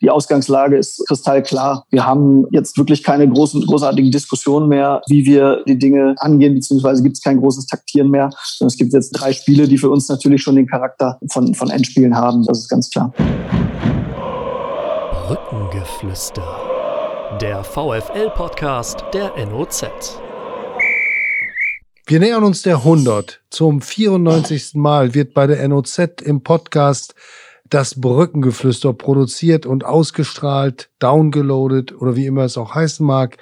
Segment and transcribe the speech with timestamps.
[0.00, 1.84] Die Ausgangslage ist kristallklar.
[1.90, 7.02] Wir haben jetzt wirklich keine großen, großartigen Diskussionen mehr, wie wir die Dinge angehen, beziehungsweise
[7.02, 8.30] gibt es kein großes Taktieren mehr.
[8.60, 12.16] Es gibt jetzt drei Spiele, die für uns natürlich schon den Charakter von, von Endspielen
[12.16, 12.44] haben.
[12.44, 13.12] Das ist ganz klar.
[15.26, 16.46] Brückengeflüster.
[17.40, 19.84] Der VFL-Podcast der NOZ.
[22.06, 23.40] Wir nähern uns der 100.
[23.50, 24.76] Zum 94.
[24.76, 27.16] Mal wird bei der NOZ im Podcast
[27.70, 33.38] das Brückengeflüster produziert und ausgestrahlt, downgeloadet oder wie immer es auch heißen mag.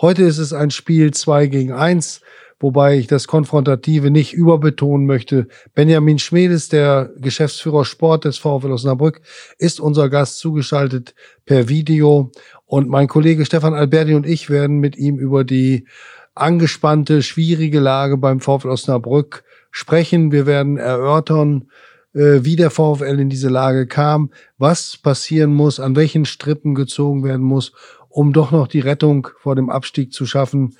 [0.00, 2.20] Heute ist es ein Spiel 2 gegen 1,
[2.58, 5.48] wobei ich das Konfrontative nicht überbetonen möchte.
[5.74, 9.22] Benjamin Schmedes, der Geschäftsführer Sport des VfL Osnabrück,
[9.58, 11.14] ist unser Gast zugeschaltet
[11.46, 12.30] per Video
[12.66, 15.86] und mein Kollege Stefan Alberti und ich werden mit ihm über die
[16.34, 20.32] angespannte, schwierige Lage beim VfL Osnabrück sprechen.
[20.32, 21.68] Wir werden erörtern,
[22.12, 27.44] wie der VfL in diese Lage kam, was passieren muss, an welchen Strippen gezogen werden
[27.44, 27.72] muss,
[28.08, 30.76] um doch noch die Rettung vor dem Abstieg zu schaffen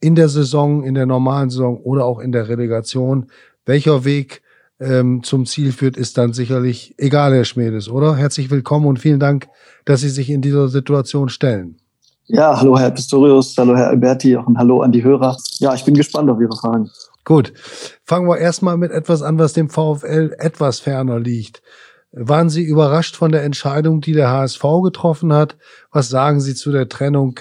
[0.00, 3.26] in der Saison, in der normalen Saison oder auch in der Relegation.
[3.64, 4.42] Welcher Weg
[4.80, 8.16] ähm, zum Ziel führt, ist dann sicherlich egal, Herr Schmedes, oder?
[8.16, 9.46] Herzlich willkommen und vielen Dank,
[9.84, 11.76] dass Sie sich in dieser Situation stellen.
[12.26, 15.36] Ja, hallo Herr Pistorius, hallo Herr Alberti, ein Hallo an die Hörer.
[15.58, 16.90] Ja, ich bin gespannt auf Ihre Fragen.
[17.24, 17.52] Gut,
[18.04, 21.62] fangen wir erstmal mit etwas an, was dem VfL etwas ferner liegt.
[22.12, 25.56] Waren Sie überrascht von der Entscheidung, die der HSV getroffen hat?
[25.90, 27.40] Was sagen Sie zu der Trennung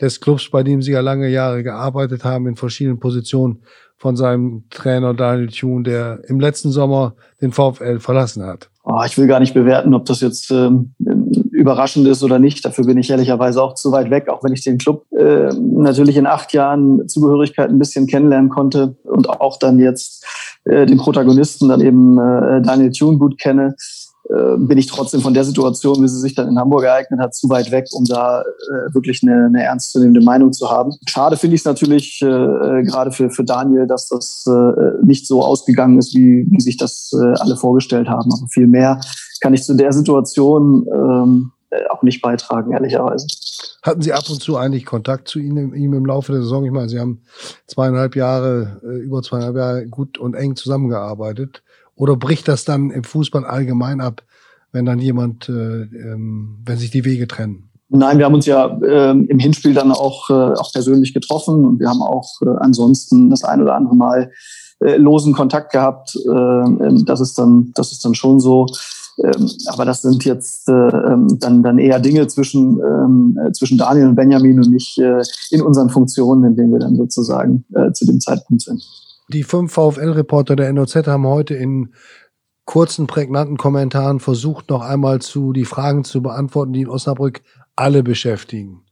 [0.00, 3.62] des Clubs, bei dem Sie ja lange Jahre gearbeitet haben, in verschiedenen Positionen
[3.96, 8.70] von seinem Trainer Daniel Thune, der im letzten Sommer den VfL verlassen hat?
[8.82, 10.94] Oh, ich will gar nicht bewerten, ob das jetzt ähm,
[11.50, 12.64] überraschend ist oder nicht.
[12.64, 16.16] Dafür bin ich ehrlicherweise auch zu weit weg, auch wenn ich den Club äh, natürlich
[16.16, 20.24] in acht Jahren Zugehörigkeit ein bisschen kennenlernen konnte und auch dann jetzt
[20.64, 23.74] äh, den Protagonisten, dann eben äh, Daniel Thune gut kenne.
[24.30, 27.34] Äh, bin ich trotzdem von der Situation, wie sie sich dann in Hamburg ereignet hat,
[27.34, 30.92] zu weit weg, um da äh, wirklich eine, eine ernstzunehmende Meinung zu haben.
[31.08, 35.26] Schade finde ich es natürlich äh, äh, gerade für, für Daniel, dass das äh, nicht
[35.26, 38.30] so ausgegangen ist, wie, wie sich das äh, alle vorgestellt haben.
[38.32, 39.00] Aber viel mehr
[39.40, 43.26] kann ich zu der Situation ähm, äh, auch nicht beitragen, ehrlicherweise.
[43.82, 46.64] Hatten Sie ab und zu eigentlich Kontakt zu ihm, ihm im Laufe der Saison?
[46.64, 47.22] Ich meine, Sie haben
[47.66, 51.62] zweieinhalb Jahre, über zweieinhalb Jahre gut und eng zusammengearbeitet.
[52.00, 54.22] Oder bricht das dann im Fußball allgemein ab,
[54.72, 57.68] wenn dann jemand, äh, ähm, wenn sich die Wege trennen?
[57.90, 61.78] Nein, wir haben uns ja äh, im Hinspiel dann auch, äh, auch persönlich getroffen und
[61.78, 64.32] wir haben auch äh, ansonsten das ein oder andere Mal
[64.78, 66.16] äh, losen Kontakt gehabt.
[66.16, 68.64] Äh, das ist dann, das ist dann schon so.
[69.22, 73.76] Ähm, aber das sind jetzt äh, ähm, dann, dann eher Dinge zwischen, ähm, äh, zwischen
[73.76, 77.92] Daniel und Benjamin und nicht äh, in unseren Funktionen, in denen wir dann sozusagen äh,
[77.92, 78.82] zu dem Zeitpunkt sind.
[79.32, 81.94] Die fünf VfL-Reporter der NOZ haben heute in
[82.64, 87.40] kurzen, prägnanten Kommentaren versucht, noch einmal zu die Fragen zu beantworten, die in Osnabrück
[87.76, 88.82] alle beschäftigen.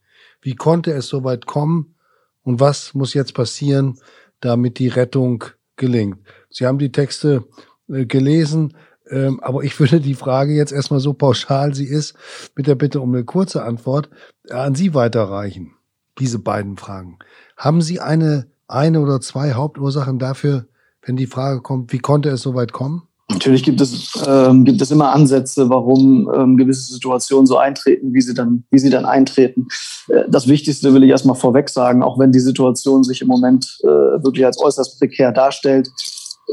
[0.40, 1.96] Wie konnte es so weit kommen
[2.42, 3.98] und was muss jetzt passieren,
[4.38, 5.42] damit die Rettung
[5.74, 6.18] gelingt?
[6.50, 7.44] Sie haben die Texte
[7.88, 8.76] äh, gelesen.
[9.10, 12.14] Ähm, aber ich würde die Frage jetzt erstmal so pauschal sie ist,
[12.54, 14.08] mit der Bitte um eine kurze Antwort
[14.48, 15.74] äh, an Sie weiterreichen.
[16.20, 17.18] Diese beiden Fragen.
[17.56, 20.66] Haben Sie eine, eine oder zwei Hauptursachen dafür,
[21.02, 23.02] wenn die Frage kommt, wie konnte es so weit kommen?
[23.30, 28.22] Natürlich gibt es, ähm, gibt es immer Ansätze, warum ähm, gewisse Situationen so eintreten, wie
[28.22, 29.68] sie dann, wie sie dann eintreten.
[30.08, 33.78] Äh, das Wichtigste will ich erstmal vorweg sagen, auch wenn die Situation sich im Moment
[33.82, 35.90] äh, wirklich als äußerst prekär darstellt,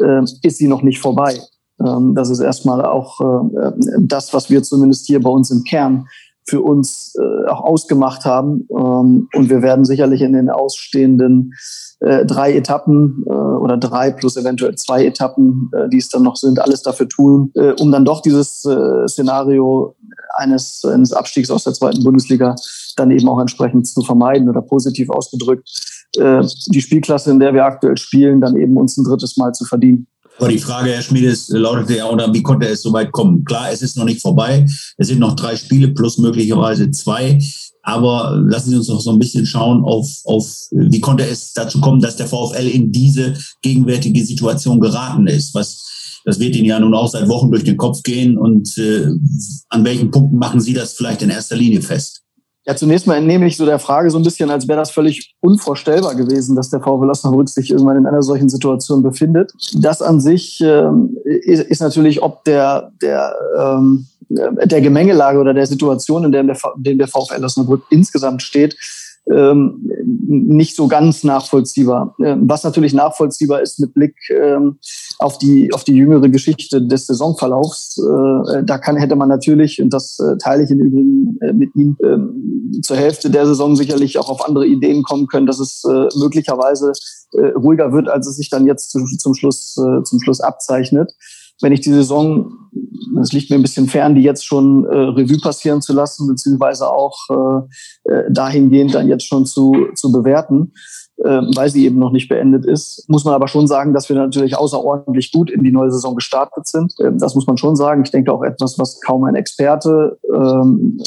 [0.03, 1.39] äh, ist sie noch nicht vorbei.
[1.79, 6.07] Ähm, das ist erstmal auch äh, das, was wir zumindest hier bei uns im Kern
[6.47, 8.67] für uns äh, auch ausgemacht haben.
[8.69, 11.53] Ähm, und wir werden sicherlich in den ausstehenden
[12.01, 16.83] äh, drei Etappen oder drei plus eventuell zwei Etappen, die es dann noch sind, alles
[16.83, 18.67] dafür tun, um dann doch dieses
[19.07, 19.95] Szenario
[20.35, 22.55] eines, eines Abstiegs aus der zweiten Bundesliga
[22.97, 25.67] dann eben auch entsprechend zu vermeiden oder positiv ausgedrückt,
[26.15, 30.05] die Spielklasse, in der wir aktuell spielen, dann eben uns ein drittes Mal zu verdienen.
[30.37, 33.45] Aber die Frage, Herr Schmiedes, lautete ja, oder wie konnte es so weit kommen?
[33.45, 34.65] Klar, es ist noch nicht vorbei.
[34.97, 37.39] Es sind noch drei Spiele plus möglicherweise zwei.
[37.83, 41.79] Aber lassen Sie uns noch so ein bisschen schauen auf, auf, wie konnte es dazu
[41.79, 45.53] kommen, dass der VfL in diese gegenwärtige Situation geraten ist?
[45.53, 48.37] Was, das wird Ihnen ja nun auch seit Wochen durch den Kopf gehen.
[48.37, 49.07] Und äh,
[49.69, 52.24] an welchen Punkten machen Sie das vielleicht in erster Linie fest?
[52.67, 55.35] Ja, zunächst mal entnehme ich so der Frage so ein bisschen, als wäre das völlig
[55.39, 59.53] unvorstellbar gewesen, dass der VfL Osnabrück sich irgendwann in einer solchen Situation befindet.
[59.75, 65.67] Das an sich ähm, ist, ist, natürlich ob der, der, ähm, der Gemengelage oder der
[65.67, 68.75] Situation, in der der, in der VfL Osnabrück insgesamt steht,
[69.31, 69.89] ähm,
[70.27, 72.15] nicht so ganz nachvollziehbar.
[72.23, 74.77] Ähm, was natürlich nachvollziehbar ist mit Blick ähm,
[75.17, 77.97] auf die auf die jüngere Geschichte des Saisonverlaufs.
[77.97, 81.75] Äh, da kann hätte man natürlich und das äh, teile ich im Übrigen äh, mit
[81.75, 85.83] Ihnen ähm, zur Hälfte der Saison sicherlich auch auf andere Ideen kommen können, dass es
[85.85, 86.91] äh, möglicherweise
[87.33, 91.13] äh, ruhiger wird, als es sich dann jetzt zu, zum Schluss äh, zum Schluss abzeichnet
[91.61, 92.51] wenn ich die Saison,
[93.15, 96.89] das liegt mir ein bisschen fern, die jetzt schon äh, Revue passieren zu lassen, beziehungsweise
[96.89, 100.73] auch äh, äh, dahingehend dann jetzt schon zu, zu bewerten,
[101.17, 104.17] äh, weil sie eben noch nicht beendet ist, muss man aber schon sagen, dass wir
[104.17, 106.93] natürlich außerordentlich gut in die neue Saison gestartet sind.
[106.99, 108.03] Äh, das muss man schon sagen.
[108.03, 110.99] Ich denke auch etwas, was kaum ein Experte, ähm,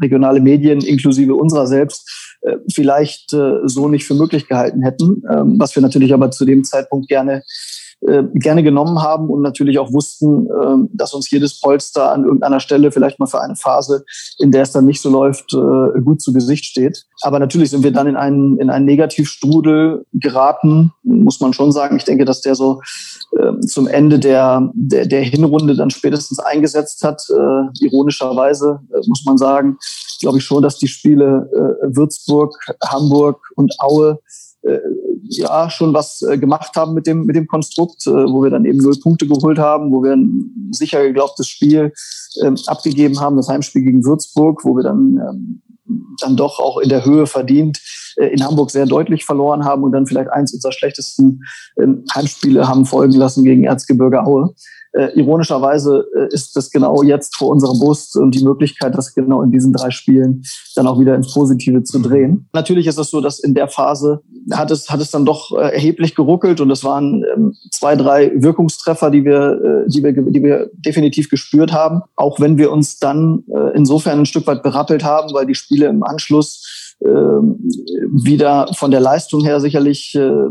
[0.00, 5.56] regionale Medien inklusive unserer selbst äh, vielleicht äh, so nicht für möglich gehalten hätten, ähm,
[5.58, 7.42] was wir natürlich aber zu dem Zeitpunkt gerne
[8.06, 12.60] äh, gerne genommen haben und natürlich auch wussten, äh, dass uns jedes Polster an irgendeiner
[12.60, 14.04] Stelle vielleicht mal für eine Phase,
[14.38, 17.04] in der es dann nicht so läuft, äh, gut zu Gesicht steht.
[17.20, 21.96] Aber natürlich sind wir dann in einen, in einen Negativstrudel geraten, muss man schon sagen.
[21.96, 22.80] Ich denke, dass der so
[23.38, 27.22] äh, zum Ende der, der, der Hinrunde dann spätestens eingesetzt hat.
[27.28, 29.76] Äh, ironischerweise äh, muss man sagen,
[30.20, 34.20] glaube ich schon, dass die Spiele äh, Würzburg, Hamburg und Aue
[35.30, 38.64] ja schon was äh, gemacht haben mit dem mit dem Konstrukt, äh, wo wir dann
[38.64, 41.92] eben null Punkte geholt haben, wo wir ein sicher geglaubtes Spiel
[42.42, 45.62] ähm, abgegeben haben, das Heimspiel gegen Würzburg, wo wir dann ähm,
[46.20, 47.80] dann doch auch in der Höhe verdient
[48.16, 51.42] äh, in Hamburg sehr deutlich verloren haben und dann vielleicht eins unserer schlechtesten
[51.80, 54.54] ähm, Heimspiele haben folgen lassen gegen Erzgebirge Aue.
[54.92, 59.42] Äh, ironischerweise äh, ist das genau jetzt vor unserer Brust und die Möglichkeit, das genau
[59.42, 60.42] in diesen drei Spielen
[60.74, 62.48] dann auch wieder ins Positive zu drehen.
[62.52, 65.72] Natürlich ist es so, dass in der Phase hat es, hat es dann doch äh,
[65.72, 70.42] erheblich geruckelt und es waren ähm, zwei, drei Wirkungstreffer, die wir, äh, die wir, die
[70.42, 72.02] wir definitiv gespürt haben.
[72.16, 75.86] Auch wenn wir uns dann äh, insofern ein Stück weit berappelt haben, weil die Spiele
[75.86, 80.46] im Anschluss äh, wieder von der Leistung her sicherlich äh,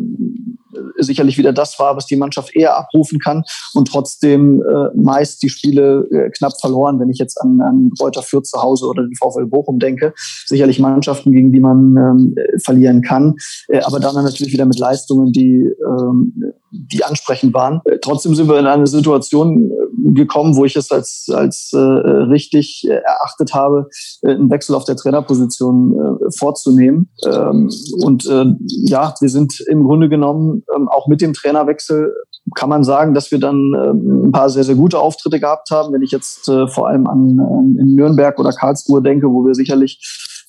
[1.00, 3.44] sicherlich wieder das war, was die Mannschaft eher abrufen kann
[3.74, 7.00] und trotzdem äh, meist die Spiele äh, knapp verloren.
[7.00, 10.14] Wenn ich jetzt an, an Reuter Fürth zu Hause oder den VfL Bochum denke,
[10.46, 13.36] sicherlich Mannschaften, gegen die man ähm, verlieren kann,
[13.68, 17.82] äh, aber dann natürlich wieder mit Leistungen, die ähm, die ansprechend waren.
[17.86, 21.78] Äh, trotzdem sind wir in eine Situation äh, gekommen, wo ich es als als äh,
[21.78, 23.88] richtig erachtet habe,
[24.24, 27.10] einen Wechsel auf der Trainerposition äh, vorzunehmen.
[27.26, 27.70] Ähm,
[28.02, 28.46] und äh,
[28.86, 32.14] ja, wir sind im Grunde genommen ähm, auch mit dem Trainerwechsel
[32.56, 35.94] kann man sagen, dass wir dann ähm, ein paar sehr, sehr gute Auftritte gehabt haben.
[35.94, 39.54] Wenn ich jetzt äh, vor allem an äh, in Nürnberg oder Karlsruhe denke, wo wir
[39.54, 40.00] sicherlich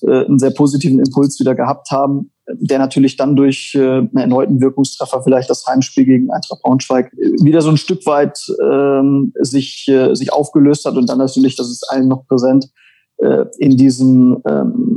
[0.03, 4.61] äh, einen sehr positiven Impuls wieder gehabt haben, der natürlich dann durch äh, einen erneuten
[4.61, 10.15] Wirkungstreffer vielleicht das Heimspiel gegen Eintracht Braunschweig wieder so ein Stück weit ähm, sich, äh,
[10.15, 12.71] sich aufgelöst hat und dann natürlich, das ist allen noch präsent,
[13.19, 14.90] äh, in diesen ähm,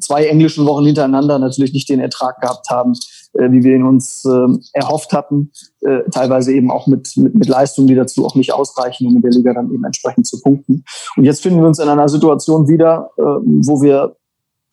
[0.00, 2.92] zwei englischen Wochen hintereinander natürlich nicht den Ertrag gehabt haben,
[3.34, 7.48] äh, wie wir ihn uns äh, erhofft hatten, äh, teilweise eben auch mit, mit, mit
[7.48, 10.84] Leistungen, die dazu auch nicht ausreichen, um in der Liga dann eben entsprechend zu punkten.
[11.16, 14.16] Und jetzt finden wir uns in einer Situation wieder, äh, wo wir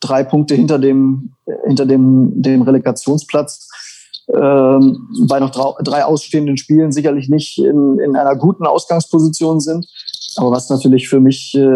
[0.00, 1.34] drei Punkte hinter dem,
[1.66, 3.68] hinter dem, dem Relegationsplatz
[4.32, 5.50] ähm, bei noch
[5.82, 9.86] drei ausstehenden Spielen sicherlich nicht in, in einer guten Ausgangsposition sind.
[10.38, 11.68] Aber was natürlich für mich äh,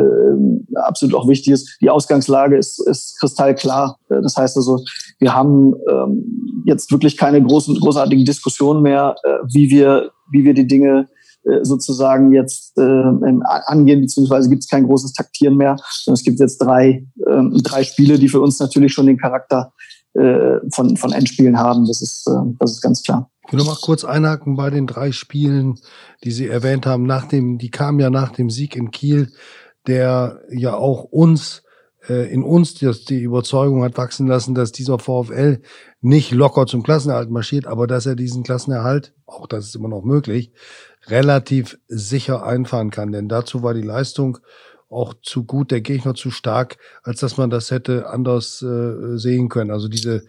[0.75, 3.99] absolut auch wichtig ist, die Ausgangslage ist, ist kristallklar.
[4.09, 4.83] Äh, das heißt also,
[5.19, 10.55] wir haben ähm, jetzt wirklich keine großen, großartigen Diskussionen mehr, äh, wie wir, wie wir
[10.55, 11.09] die Dinge
[11.45, 12.83] äh, sozusagen jetzt äh,
[13.67, 17.85] angehen, beziehungsweise gibt es kein großes Taktieren mehr, sondern es gibt jetzt drei, äh, drei
[17.85, 19.73] Spiele, die für uns natürlich schon den Charakter
[20.15, 21.87] äh, von, von Endspielen haben.
[21.87, 23.31] Das ist, äh, das ist ganz klar.
[23.49, 25.81] Ich will noch mal kurz einhaken bei den drei Spielen,
[26.23, 27.05] die Sie erwähnt haben.
[27.05, 29.33] Nach dem, die kamen ja nach dem Sieg in Kiel,
[29.87, 31.63] der ja auch uns
[32.11, 35.63] äh, in uns die, Überzeugung hat wachsen lassen, dass dieser VfL
[36.03, 40.03] nicht locker zum Klassenerhalt marschiert, aber dass er diesen Klassenerhalt, auch das ist immer noch
[40.03, 40.53] möglich,
[41.07, 43.13] relativ sicher einfahren kann.
[43.13, 44.37] Denn dazu war die Leistung
[44.91, 49.49] auch zu gut, der Gegner zu stark, als dass man das hätte anders äh, sehen
[49.49, 49.71] können.
[49.71, 50.27] Also diese,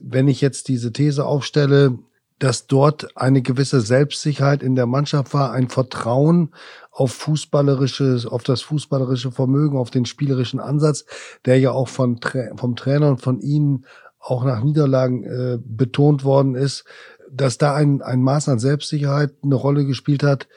[0.00, 1.98] wenn ich jetzt diese These aufstelle,
[2.40, 6.52] dass dort eine gewisse Selbstsicherheit in der Mannschaft war, ein Vertrauen
[6.90, 11.04] auf fußballerisches, auf das fußballerische Vermögen, auf den spielerischen Ansatz,
[11.44, 12.18] der ja auch von,
[12.56, 13.84] vom Trainer und von Ihnen
[14.18, 16.84] auch nach Niederlagen äh, betont worden ist,
[17.30, 20.48] dass da ein, ein Maß an Selbstsicherheit eine Rolle gespielt hat,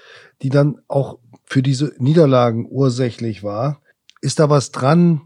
[0.41, 3.81] die dann auch für diese Niederlagen ursächlich war.
[4.21, 5.21] Ist da was dran?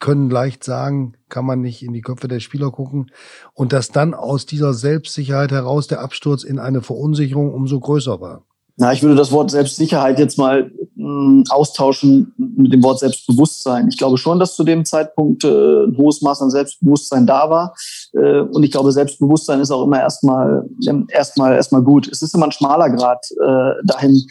[0.00, 3.10] Können leicht sagen, kann man nicht in die Köpfe der Spieler gucken.
[3.54, 8.42] Und dass dann aus dieser Selbstsicherheit heraus der Absturz in eine Verunsicherung umso größer war.
[8.76, 13.88] Na, ich würde das Wort Selbstsicherheit jetzt mal mh, austauschen mit dem Wort Selbstbewusstsein.
[13.88, 17.74] Ich glaube schon, dass zu dem Zeitpunkt äh, ein hohes Maß an Selbstbewusstsein da war.
[18.14, 20.64] Äh, und ich glaube, Selbstbewusstsein ist auch immer erstmal
[21.10, 22.08] erstmal erstmal gut.
[22.08, 24.24] Es ist immer ein schmaler Grad äh, dahin,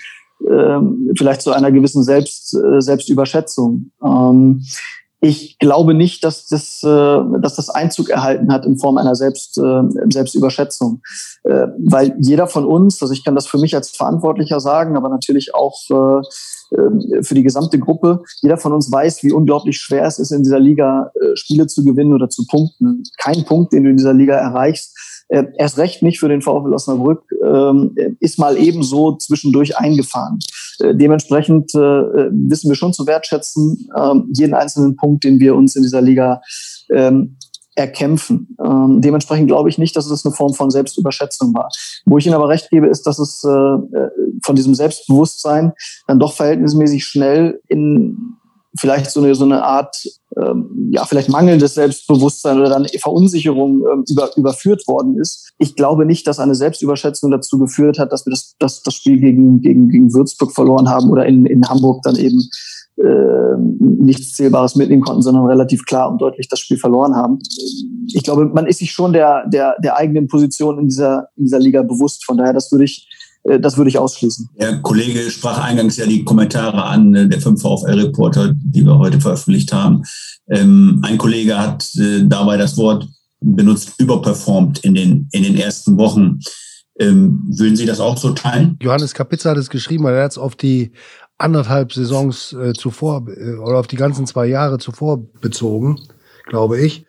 [0.47, 0.79] äh,
[1.15, 3.91] vielleicht zu einer gewissen Selbst, äh, Selbstüberschätzung.
[4.03, 4.63] Ähm,
[5.21, 9.57] ich glaube nicht, dass das, äh, dass das Einzug erhalten hat in Form einer Selbst,
[9.57, 11.01] äh, Selbstüberschätzung.
[11.43, 15.09] Äh, weil jeder von uns, also ich kann das für mich als Verantwortlicher sagen, aber
[15.09, 20.05] natürlich auch äh, äh, für die gesamte Gruppe, jeder von uns weiß, wie unglaublich schwer
[20.05, 23.03] es ist, in dieser Liga äh, Spiele zu gewinnen oder zu punkten.
[23.17, 26.73] Kein Punkt, den du in dieser Liga erreichst, äh, erst recht nicht für den VfL
[26.73, 30.39] Osnabrück, äh, ist mal ebenso zwischendurch eingefahren.
[30.79, 35.75] Äh, dementsprechend äh, wissen wir schon zu wertschätzen, äh, jeden einzelnen Punkt, den wir uns
[35.75, 36.41] in dieser Liga
[36.89, 37.37] ähm,
[37.75, 38.55] erkämpfen.
[38.63, 41.69] Ähm, dementsprechend glaube ich nicht, dass es eine Form von Selbstüberschätzung war.
[42.05, 44.09] Wo ich Ihnen aber recht gebe, ist, dass es äh, äh
[44.41, 45.73] von diesem Selbstbewusstsein
[46.07, 48.37] dann doch verhältnismäßig schnell in
[48.77, 49.95] vielleicht so eine, so eine Art,
[50.37, 55.51] ähm, ja, vielleicht mangelndes Selbstbewusstsein oder dann Verunsicherung ähm, über, überführt worden ist.
[55.57, 59.19] Ich glaube nicht, dass eine Selbstüberschätzung dazu geführt hat, dass wir das, das, das Spiel
[59.19, 62.43] gegen, gegen, gegen Würzburg verloren haben oder in, in Hamburg dann eben
[62.97, 67.39] äh, nichts Zählbares mitnehmen konnten, sondern relativ klar und deutlich das Spiel verloren haben.
[68.07, 71.59] Ich glaube, man ist sich schon der, der, der eigenen Position in dieser, in dieser
[71.59, 72.25] Liga bewusst.
[72.25, 73.07] Von daher, das würde ich,
[73.43, 74.49] das würde ich ausschließen.
[74.59, 79.19] Der Kollege sprach eingangs ja die Kommentare an, äh, der 5 VfL-Reporter, die wir heute
[79.19, 80.03] veröffentlicht haben.
[80.49, 83.07] Ähm, ein Kollege hat äh, dabei das Wort
[83.39, 86.39] benutzt, überperformt in den, in den ersten Wochen.
[86.99, 88.77] Ähm, würden Sie das auch so teilen?
[88.81, 90.91] Johannes Kapitzer hat es geschrieben, weil er hat es auf die
[91.37, 95.97] anderthalb Saisons äh, zuvor äh, oder auf die ganzen zwei Jahre zuvor bezogen,
[96.45, 97.05] glaube ich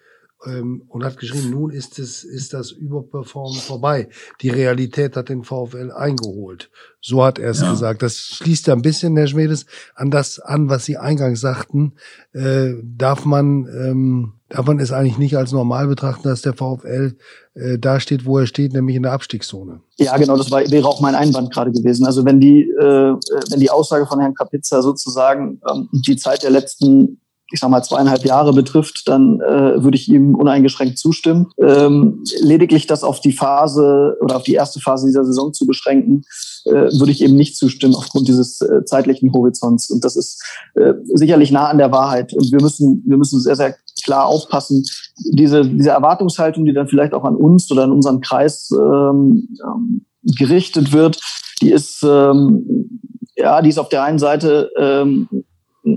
[0.47, 4.09] ähm, und hat geschrieben, nun ist es, ist das Überperformen vorbei.
[4.41, 6.71] Die Realität hat den VfL eingeholt.
[7.01, 7.71] So hat er es ja.
[7.71, 8.03] gesagt.
[8.03, 11.95] Das schließt ja ein bisschen, Herr Schmedes, an das an, was Sie eingangs sagten.
[12.33, 17.17] Äh, darf man, ähm, darf man es eigentlich nicht als normal betrachten, dass der VfL
[17.55, 19.81] äh, da steht, wo er steht, nämlich in der Abstiegszone.
[19.99, 22.07] Ja, genau, das war, wäre auch mein Einwand gerade gewesen.
[22.07, 23.15] Also wenn die, äh,
[23.51, 27.21] wenn die Aussage von Herrn Kapitzer sozusagen ähm, die Zeit der letzten
[27.53, 31.49] ich sag mal, zweieinhalb Jahre betrifft, dann äh, würde ich ihm uneingeschränkt zustimmen.
[31.59, 36.23] Ähm, lediglich das auf die Phase oder auf die erste Phase dieser Saison zu beschränken,
[36.65, 39.91] äh, würde ich eben nicht zustimmen aufgrund dieses äh, zeitlichen Horizonts.
[39.91, 40.43] Und das ist
[40.75, 42.33] äh, sicherlich nah an der Wahrheit.
[42.35, 44.85] Und wir müssen, wir müssen sehr, sehr klar aufpassen.
[45.33, 50.07] Diese, diese Erwartungshaltung, die dann vielleicht auch an uns oder an unseren Kreis ähm, ähm,
[50.23, 51.21] gerichtet wird,
[51.61, 53.01] die ist, ähm,
[53.37, 55.29] ja, die ist auf der einen Seite ähm,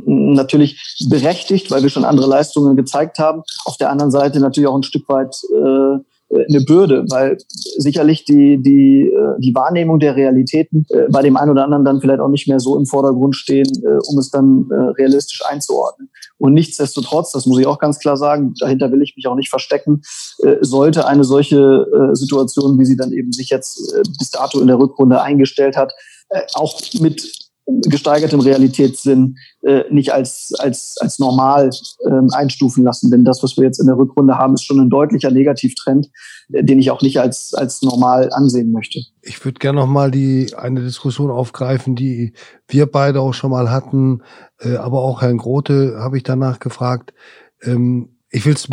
[0.06, 3.44] natürlich berechtigt, weil wir schon andere Leistungen gezeigt haben.
[3.66, 6.00] Auf der anderen Seite natürlich auch ein Stück weit äh,
[6.36, 7.38] eine Bürde, weil
[7.78, 12.02] sicherlich die, die, äh, die Wahrnehmung der Realitäten äh, bei dem einen oder anderen dann
[12.02, 16.10] vielleicht auch nicht mehr so im Vordergrund stehen, äh, um es dann äh, realistisch einzuordnen.
[16.38, 19.50] Und nichtsdestotrotz, das muss ich auch ganz klar sagen, dahinter will ich mich auch nicht
[19.50, 20.02] verstecken,
[20.40, 24.60] äh, sollte eine solche äh, Situation, wie sie dann eben sich jetzt äh, bis dato
[24.60, 25.94] in der Rückrunde eingestellt hat,
[26.30, 31.70] äh, auch mit gesteigertem Realitätssinn äh, nicht als, als, als normal
[32.06, 33.10] ähm, einstufen lassen.
[33.10, 36.10] Denn das, was wir jetzt in der Rückrunde haben, ist schon ein deutlicher Negativtrend,
[36.52, 39.00] äh, den ich auch nicht als, als normal ansehen möchte.
[39.22, 42.34] Ich würde gerne nochmal die eine Diskussion aufgreifen, die
[42.68, 44.24] wir beide auch schon mal hatten,
[44.60, 47.14] äh, aber auch Herrn Grote habe ich danach gefragt.
[47.62, 48.68] Ähm, ich will es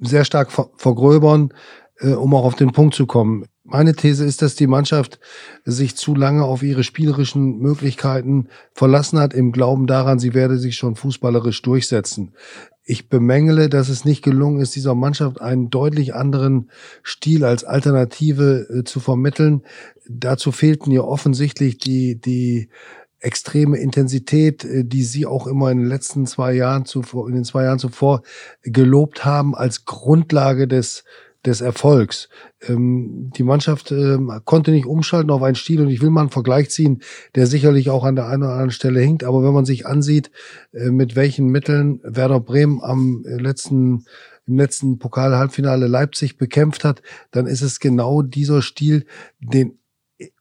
[0.00, 1.52] sehr stark vergröbern,
[1.98, 3.46] äh, um auch auf den Punkt zu kommen.
[3.70, 5.20] Meine These ist, dass die Mannschaft
[5.66, 10.76] sich zu lange auf ihre spielerischen Möglichkeiten verlassen hat, im Glauben daran, sie werde sich
[10.76, 12.32] schon fußballerisch durchsetzen.
[12.84, 16.70] Ich bemängele, dass es nicht gelungen ist, dieser Mannschaft einen deutlich anderen
[17.02, 19.60] Stil als Alternative äh, zu vermitteln.
[20.08, 22.70] Dazu fehlten ihr offensichtlich die, die
[23.20, 27.44] extreme Intensität, äh, die Sie auch immer in den letzten zwei Jahren zuvor, in den
[27.44, 28.22] zwei Jahren zuvor
[28.62, 31.04] gelobt haben als Grundlage des
[31.46, 32.28] des Erfolgs.
[32.66, 36.30] Ähm, die Mannschaft ähm, konnte nicht umschalten auf einen Stil und ich will mal einen
[36.30, 37.02] Vergleich ziehen,
[37.34, 39.24] der sicherlich auch an der einen oder anderen Stelle hinkt.
[39.24, 40.30] Aber wenn man sich ansieht,
[40.72, 44.04] äh, mit welchen Mitteln Werder Bremen am äh, letzten
[44.46, 49.04] im letzten Pokal-Halbfinale Leipzig bekämpft hat, dann ist es genau dieser Stil,
[49.40, 49.78] den,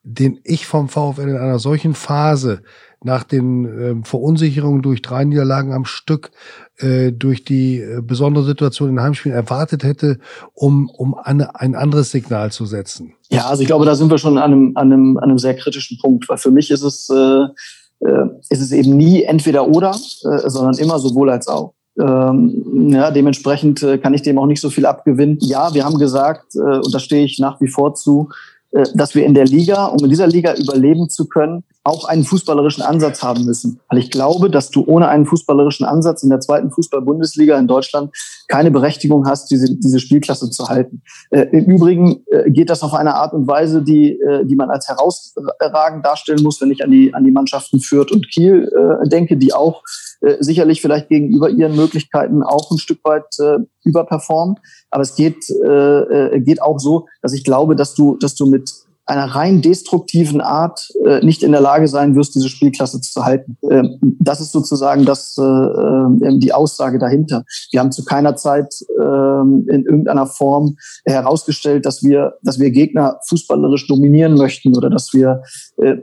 [0.03, 2.63] den ich vom VfL in einer solchen Phase
[3.03, 6.31] nach den äh, Verunsicherungen durch drei Niederlagen am Stück,
[6.79, 10.19] äh, durch die äh, besondere Situation in Heimspielen erwartet hätte,
[10.53, 13.13] um, um eine, ein anderes Signal zu setzen?
[13.29, 15.55] Ja, also ich glaube, da sind wir schon an einem, an einem, an einem sehr
[15.55, 17.45] kritischen Punkt, weil für mich ist es, äh,
[18.07, 21.73] äh, ist es eben nie entweder oder, äh, sondern immer sowohl als auch.
[21.99, 25.39] Ähm, ja, dementsprechend kann ich dem auch nicht so viel abgewinnen.
[25.41, 28.29] Ja, wir haben gesagt, äh, und da stehe ich nach wie vor zu,
[28.93, 32.83] dass wir in der Liga, um in dieser Liga überleben zu können, auch einen fußballerischen
[32.83, 33.79] Ansatz haben müssen.
[33.87, 38.13] Weil ich glaube, dass du ohne einen fußballerischen Ansatz in der zweiten Fußball-Bundesliga in Deutschland
[38.49, 41.01] keine Berechtigung hast, diese, diese Spielklasse zu halten.
[41.29, 44.69] Äh, Im Übrigen äh, geht das auf eine Art und Weise, die, äh, die man
[44.69, 49.07] als herausragend darstellen muss, wenn ich an die, an die Mannschaften Fürth und Kiel äh,
[49.07, 49.81] denke, die auch
[50.19, 54.57] äh, sicherlich vielleicht gegenüber ihren Möglichkeiten auch ein Stück weit äh, überperformen.
[54.89, 59.23] Aber es geht, geht auch so, dass ich glaube, dass du, dass du mit einer
[59.23, 63.57] rein destruktiven Art äh, nicht in der Lage sein wirst, diese Spielklasse zu halten.
[63.69, 67.45] Ähm, das ist sozusagen das, äh, äh, die Aussage dahinter.
[67.71, 73.19] Wir haben zu keiner Zeit äh, in irgendeiner Form herausgestellt, dass wir, dass wir Gegner
[73.27, 75.41] fußballerisch dominieren möchten oder dass wir,
[75.77, 75.95] äh,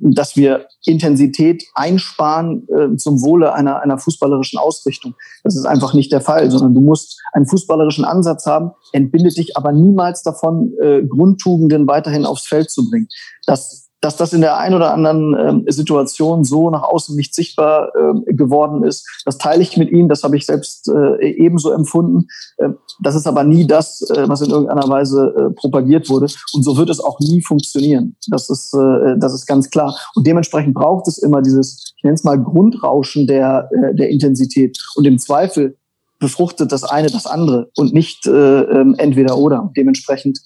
[0.00, 5.14] dass wir Intensität einsparen äh, zum Wohle einer, einer fußballerischen Ausrichtung.
[5.44, 9.56] Das ist einfach nicht der Fall, sondern du musst einen fußballerischen Ansatz haben, entbindet dich
[9.56, 13.08] aber niemals davon, äh, Grundtugenden weiterhin aufs Feld zu bringen.
[13.46, 17.92] Das dass das in der einen oder anderen ähm, Situation so nach außen nicht sichtbar
[17.94, 22.26] äh, geworden ist, das teile ich mit ihm, das habe ich selbst äh, ebenso empfunden.
[22.56, 22.70] Äh,
[23.02, 26.26] das ist aber nie das, äh, was in irgendeiner Weise äh, propagiert wurde.
[26.54, 28.16] Und so wird es auch nie funktionieren.
[28.28, 29.94] Das ist, äh, das ist ganz klar.
[30.14, 34.78] Und dementsprechend braucht es immer dieses, ich nenne es mal Grundrauschen der, äh, der Intensität.
[34.94, 35.76] Und im Zweifel
[36.20, 39.72] befruchtet das eine das andere und nicht äh, äh, entweder oder.
[39.76, 40.40] Dementsprechend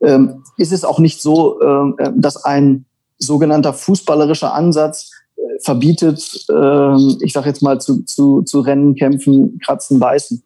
[0.00, 2.86] ähm, ist es auch nicht so, äh, dass ein
[3.18, 9.58] sogenannter fußballerischer Ansatz äh, verbietet, äh, ich sage jetzt mal, zu, zu, zu Rennen, Kämpfen,
[9.64, 10.42] Kratzen, Beißen.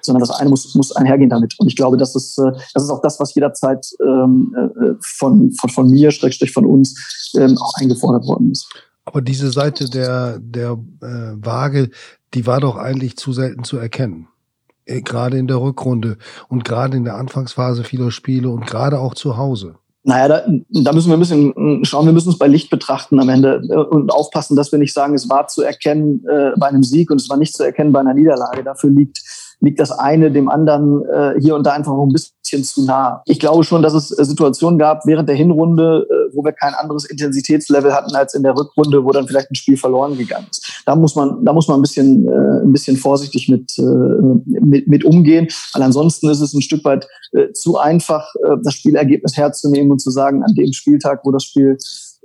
[0.00, 1.54] Sondern das eine muss, muss einhergehen damit.
[1.58, 5.50] Und ich glaube, das ist, äh, das ist auch das, was jederzeit ähm, äh, von,
[5.52, 8.68] von, von mir, Schrägstrich von uns, ähm, auch eingefordert worden ist.
[9.04, 11.90] Aber diese Seite der, der äh, Waage,
[12.34, 14.28] die war doch eigentlich zu selten zu erkennen.
[14.88, 16.16] Äh, gerade in der Rückrunde
[16.48, 19.74] und gerade in der Anfangsphase vieler Spiele und gerade auch zu Hause.
[20.04, 23.20] Naja, da, da müssen wir ein bisschen hm, schauen, wir müssen es bei Licht betrachten
[23.20, 26.68] am Ende äh, und aufpassen, dass wir nicht sagen, es war zu erkennen äh, bei
[26.68, 28.64] einem Sieg und es war nicht zu erkennen bei einer Niederlage.
[28.64, 29.20] Dafür liegt
[29.60, 33.22] liegt das eine dem anderen äh, hier und da einfach ein bisschen zu nah.
[33.26, 36.74] Ich glaube schon, dass es äh, Situationen gab während der Hinrunde, äh, wo wir kein
[36.74, 40.82] anderes Intensitätslevel hatten als in der Rückrunde, wo dann vielleicht ein Spiel verloren gegangen ist.
[40.86, 44.88] Da muss man, da muss man ein bisschen, äh, ein bisschen vorsichtig mit, äh, mit,
[44.88, 49.36] mit umgehen, weil ansonsten ist es ein Stück weit äh, zu einfach, äh, das Spielergebnis
[49.36, 51.76] herzunehmen und zu sagen, an dem Spieltag, wo das Spiel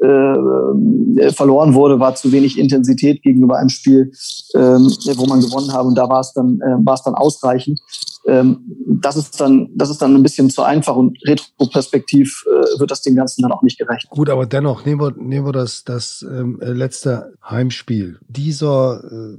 [0.01, 4.11] äh, verloren wurde, war zu wenig Intensität gegenüber einem Spiel,
[4.55, 7.79] ähm, wo man gewonnen hat und da war es dann, äh, dann ausreichend.
[8.25, 12.91] Ähm, das ist dann, das ist dann ein bisschen zu einfach und retroperspektiv äh, wird
[12.91, 14.09] das dem Ganzen dann auch nicht gerecht.
[14.09, 18.19] Gut, aber dennoch nehmen wir, nehmen wir das, das ähm, letzte Heimspiel.
[18.27, 19.37] Dieser äh,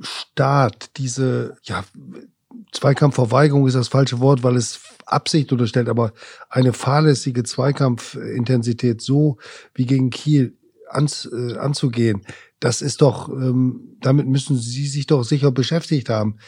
[0.00, 1.84] Start, diese, ja,
[2.72, 6.12] Zweikampfverweigerung ist das falsche Wort, weil es Absicht unterstellt, aber
[6.48, 9.36] eine fahrlässige Zweikampfintensität so
[9.74, 10.56] wie gegen Kiel
[10.88, 12.22] ans, äh, anzugehen,
[12.60, 16.38] das ist doch, ähm, damit müssen Sie sich doch sicher beschäftigt haben.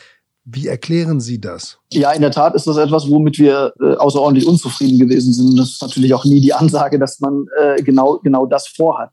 [0.44, 1.78] Wie erklären Sie das?
[1.92, 5.58] Ja, in der Tat ist das etwas, womit wir äh, außerordentlich unzufrieden gewesen sind.
[5.58, 9.10] Das ist natürlich auch nie die Ansage, dass man äh, genau, genau das vorhat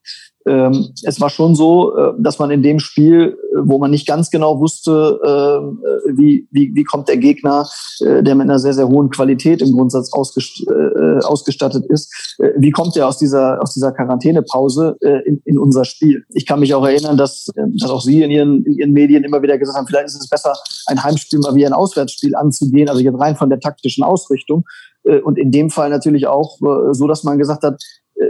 [0.47, 4.07] ähm, es war schon so, äh, dass man in dem Spiel, äh, wo man nicht
[4.07, 7.67] ganz genau wusste, äh, wie, wie, wie kommt der Gegner,
[7.99, 12.49] äh, der mit einer sehr, sehr hohen Qualität im Grundsatz ausgest äh, ausgestattet ist, äh,
[12.57, 16.23] wie kommt er aus dieser, aus dieser Quarantänepause in, in unser Spiel?
[16.29, 19.41] Ich kann mich auch erinnern, dass, dass auch Sie in Ihren, in Ihren Medien immer
[19.41, 20.53] wieder gesagt haben, vielleicht ist es besser,
[20.87, 24.65] ein Heimspiel mal wie ein Auswärtsspiel anzugehen, also jetzt rein von der taktischen Ausrichtung.
[25.23, 26.59] Und in dem Fall natürlich auch
[26.91, 27.81] so, dass man gesagt hat,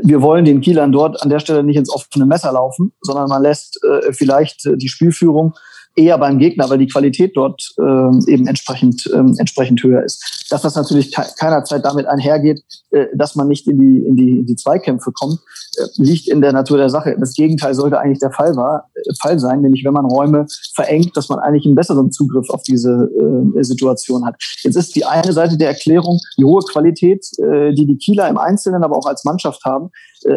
[0.03, 3.41] wir wollen den Kielern dort an der Stelle nicht ins offene Messer laufen, sondern man
[3.41, 5.53] lässt äh, vielleicht äh, die Spielführung
[5.95, 10.47] eher beim Gegner, weil die Qualität dort äh, eben entsprechend, ähm, entsprechend höher ist.
[10.49, 14.37] Dass das natürlich ke keinerzeit damit einhergeht, äh, dass man nicht in die, in die,
[14.39, 15.39] in die Zweikämpfe kommt,
[15.77, 17.15] äh, liegt in der Natur der Sache.
[17.19, 21.15] Das Gegenteil sollte eigentlich der Fall, war, äh, Fall sein, nämlich wenn man Räume verengt,
[21.17, 23.09] dass man eigentlich einen besseren Zugriff auf diese
[23.55, 24.35] äh, Situation hat.
[24.63, 28.37] Jetzt ist die eine Seite der Erklärung die hohe Qualität, äh, die die Kieler im
[28.37, 29.91] Einzelnen, aber auch als Mannschaft haben,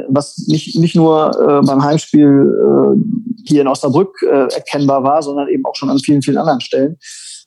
[0.08, 5.48] was nicht, nicht nur äh, beim Heimspiel äh, hier in Osnabrück äh, erkennbar war, sondern
[5.48, 6.96] eben auch schon an vielen, vielen anderen Stellen.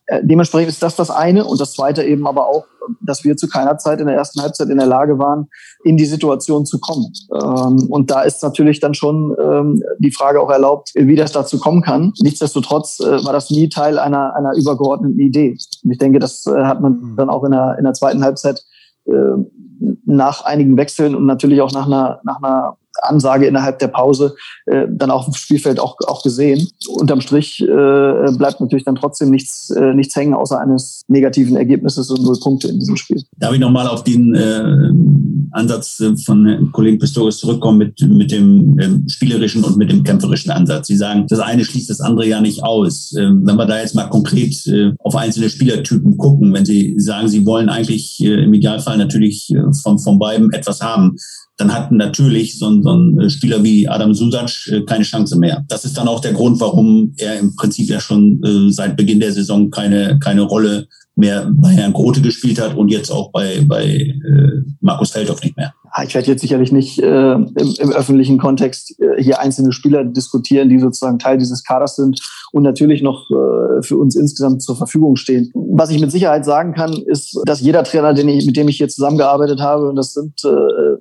[0.07, 2.65] Äh, dementsprechend ist das das eine und das zweite eben aber auch,
[3.01, 5.47] dass wir zu keiner Zeit in der ersten Halbzeit in der Lage waren,
[5.83, 7.11] in die Situation zu kommen.
[7.33, 11.59] Ähm, und da ist natürlich dann schon ähm, die Frage auch erlaubt, wie das dazu
[11.59, 12.13] kommen kann.
[12.21, 15.57] Nichtsdestotrotz äh, war das nie Teil einer, einer übergeordneten Idee.
[15.83, 17.15] Und ich denke, das äh, hat man mhm.
[17.17, 18.63] dann auch in der, in der zweiten Halbzeit
[20.05, 24.85] nach einigen Wechseln und natürlich auch nach einer, nach einer Ansage innerhalb der Pause äh,
[24.89, 26.67] dann auch im Spielfeld auch, auch gesehen.
[26.87, 32.09] Unterm Strich äh, bleibt natürlich dann trotzdem nichts, äh, nichts hängen, außer eines negativen Ergebnisses
[32.09, 33.21] und null Punkte in diesem Spiel.
[33.37, 34.91] Darf ich nochmal auf den äh,
[35.51, 40.51] Ansatz äh, von Kollegen Pistorius zurückkommen mit, mit dem äh, spielerischen und mit dem kämpferischen
[40.51, 40.87] Ansatz?
[40.87, 43.13] Sie sagen, das eine schließt das andere ja nicht aus.
[43.13, 47.27] Äh, wenn wir da jetzt mal konkret äh, auf einzelne Spielertypen gucken, wenn Sie sagen,
[47.27, 51.17] Sie wollen eigentlich äh, im Idealfall natürlich äh, von, von beiden etwas haben,
[51.57, 55.37] dann hat natürlich so ein, so ein äh, Spieler wie Adam Susac äh, keine Chance
[55.37, 55.65] mehr.
[55.67, 59.19] Das ist dann auch der Grund, warum er im Prinzip ja schon äh, seit Beginn
[59.19, 63.61] der Saison keine, keine Rolle mehr bei Herrn Grote gespielt hat und jetzt auch bei,
[63.65, 64.13] bei
[64.81, 65.73] Markus Feldhoff nicht mehr.
[66.03, 70.77] Ich werde jetzt sicherlich nicht äh, im, im öffentlichen Kontext hier einzelne Spieler diskutieren, die
[70.77, 75.51] sozusagen Teil dieses Kaders sind und natürlich noch äh, für uns insgesamt zur Verfügung stehen.
[75.55, 78.77] Was ich mit Sicherheit sagen kann, ist, dass jeder Trainer, den ich, mit dem ich
[78.77, 80.97] hier zusammengearbeitet habe, und das sind äh,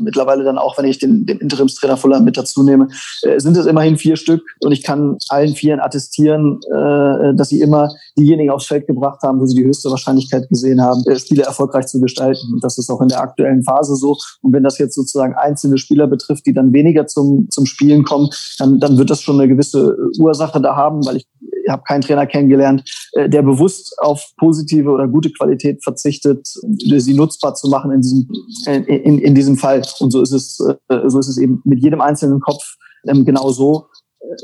[0.00, 2.88] mittlerweile dann auch, wenn ich den, den Interimstrainer Fuller mit dazu nehme,
[3.22, 4.42] äh, sind es immerhin vier Stück.
[4.60, 9.40] Und ich kann allen vieren attestieren, äh, dass sie immer diejenigen aufs Feld gebracht haben,
[9.40, 12.52] wo sie die höchste Wahrscheinlichkeit gesehen haben, äh, Spiele erfolgreich zu gestalten.
[12.52, 14.16] Und das ist auch in der aktuellen Phase so.
[14.42, 18.28] Und wenn das jetzt sozusagen einzelne Spieler betrifft, die dann weniger zum, zum Spielen kommen,
[18.58, 21.26] dann, dann wird das schon eine gewisse Ursache da haben, weil ich,
[21.68, 27.54] habe keinen Trainer kennengelernt, äh, der bewusst auf positive oder gute Qualität verzichtet, sie nutzbar
[27.54, 28.28] zu machen in diesem,
[28.66, 29.82] in, in, in diesem Fall.
[30.00, 33.86] Und so ist es, so ist es eben mit jedem einzelnen Kopf ähm, genau so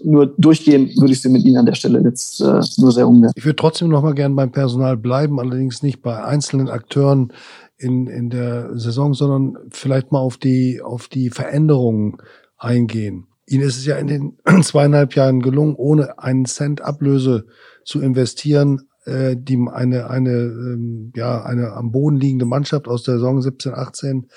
[0.04, 3.32] nur durchgehen würde ich sie mit Ihnen an der Stelle jetzt äh, nur sehr ungern.
[3.36, 7.32] Ich würde trotzdem noch mal gern beim Personal bleiben, allerdings nicht bei einzelnen Akteuren
[7.76, 12.18] in, in der Saison, sondern vielleicht mal auf die, auf die Veränderungen
[12.56, 13.26] eingehen.
[13.46, 17.46] Ihnen ist es ja in den zweieinhalb Jahren gelungen, ohne einen Cent Ablöse
[17.84, 23.14] zu investieren, äh, die eine, eine, ähm, ja, eine am Boden liegende Mannschaft aus der
[23.14, 24.28] Saison 17, 18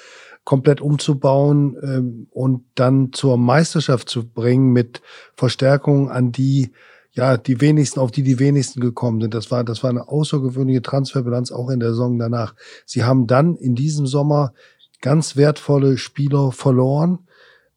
[0.43, 5.01] komplett umzubauen ähm, und dann zur Meisterschaft zu bringen mit
[5.35, 6.71] Verstärkungen, an die
[7.11, 9.33] ja die wenigsten, auf die die wenigsten gekommen sind.
[9.33, 12.55] Das war, das war eine außergewöhnliche Transferbilanz auch in der Saison danach.
[12.85, 14.53] Sie haben dann in diesem Sommer
[15.01, 17.19] ganz wertvolle Spieler verloren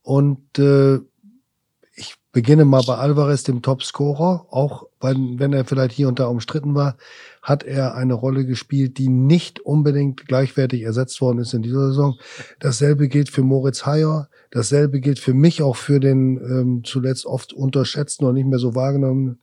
[0.03, 1.01] und äh,
[1.95, 6.27] ich beginne mal bei Alvarez, dem Topscorer, auch weil, wenn er vielleicht hier und da
[6.27, 6.97] umstritten war
[7.43, 12.17] hat er eine Rolle gespielt, die nicht unbedingt gleichwertig ersetzt worden ist in dieser Saison.
[12.61, 14.29] Dasselbe gilt für Moritz Heyer.
[14.53, 18.77] Dasselbe gilt für mich auch für den ähm, zuletzt oft unterschätzten und nicht mehr so
[18.77, 19.41] wahrgenommenen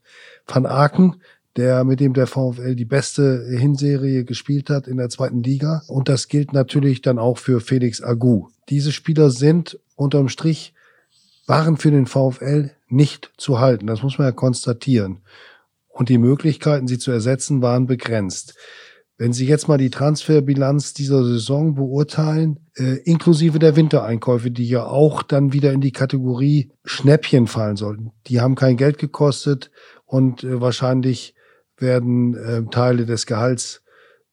[0.47, 1.17] Van Aken,
[1.57, 5.83] der mit dem der VfL die beste Hinserie gespielt hat in der zweiten Liga.
[5.88, 8.47] Und das gilt natürlich dann auch für Felix Agu.
[8.69, 10.73] Diese Spieler sind unterm Strich
[11.47, 13.88] waren für den VfL nicht zu halten.
[13.88, 15.21] Das muss man ja konstatieren
[15.99, 18.55] und die Möglichkeiten, sie zu ersetzen, waren begrenzt.
[19.17, 24.85] Wenn Sie jetzt mal die Transferbilanz dieser Saison beurteilen, äh, inklusive der Wintereinkäufe, die ja
[24.85, 29.71] auch dann wieder in die Kategorie Schnäppchen fallen sollten, die haben kein Geld gekostet
[30.05, 31.35] und äh, wahrscheinlich
[31.75, 33.83] werden äh, Teile des Gehalts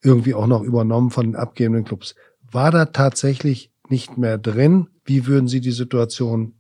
[0.05, 2.14] irgendwie auch noch übernommen von den abgebenden Clubs.
[2.48, 4.87] War da tatsächlich nicht mehr drin?
[5.05, 6.55] Wie würden Sie die Situation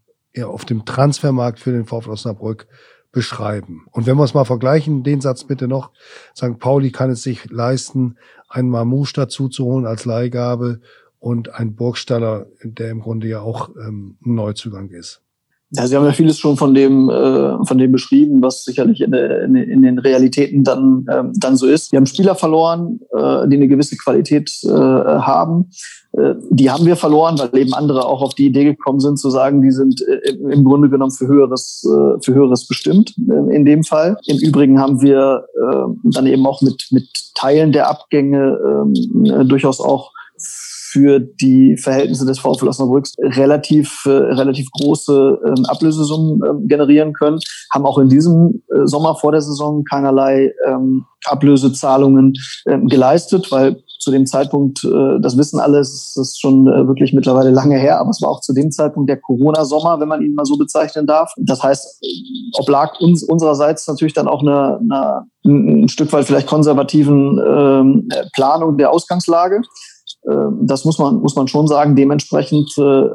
[0.44, 2.66] auf dem Transfermarkt für den VfL Osnabrück
[3.12, 3.86] beschreiben.
[3.90, 5.90] Und wenn wir es mal vergleichen, den Satz bitte noch,
[6.36, 6.58] St.
[6.58, 8.16] Pauli kann es sich leisten,
[8.48, 9.48] einen Mamouche dazu
[9.86, 10.80] als Leihgabe
[11.18, 15.22] und ein Burgstaller, der im Grunde ja auch ähm, ein Neuzugang ist.
[15.70, 19.10] Ja, Sie haben ja vieles schon von dem, äh, von dem beschrieben, was sicherlich in,
[19.10, 21.90] der, in, in den Realitäten dann, ähm, dann so ist.
[21.90, 25.70] Wir haben Spieler verloren, äh, die eine gewisse Qualität äh, haben.
[26.12, 29.28] Äh, die haben wir verloren, weil eben andere auch auf die Idee gekommen sind, zu
[29.28, 33.64] sagen, die sind äh, im Grunde genommen für Höheres, äh, für Höheres bestimmt äh, in
[33.64, 34.18] dem Fall.
[34.26, 38.56] Im Übrigen haben wir äh, dann eben auch mit, mit Teilen der Abgänge
[39.24, 40.12] äh, durchaus auch
[40.96, 47.38] für die Verhältnisse des VfL Osnabrück relativ, äh, relativ große ähm, Ablösesummen äh, generieren können,
[47.70, 52.32] haben auch in diesem äh, Sommer vor der Saison keinerlei ähm, Ablösezahlungen
[52.66, 57.12] ähm, geleistet, weil zu dem Zeitpunkt, äh, das wissen alle, ist das schon äh, wirklich
[57.12, 60.34] mittlerweile lange her, aber es war auch zu dem Zeitpunkt der Corona-Sommer, wenn man ihn
[60.34, 61.30] mal so bezeichnen darf.
[61.36, 62.02] Das heißt,
[62.58, 68.76] oblag uns unsererseits natürlich dann auch eine, eine ein Stück weit vielleicht konservativen ähm, Planung
[68.76, 69.62] der Ausgangslage.
[70.28, 71.96] Ähm, das muss man, muss man schon sagen.
[71.96, 73.08] Dementsprechend äh,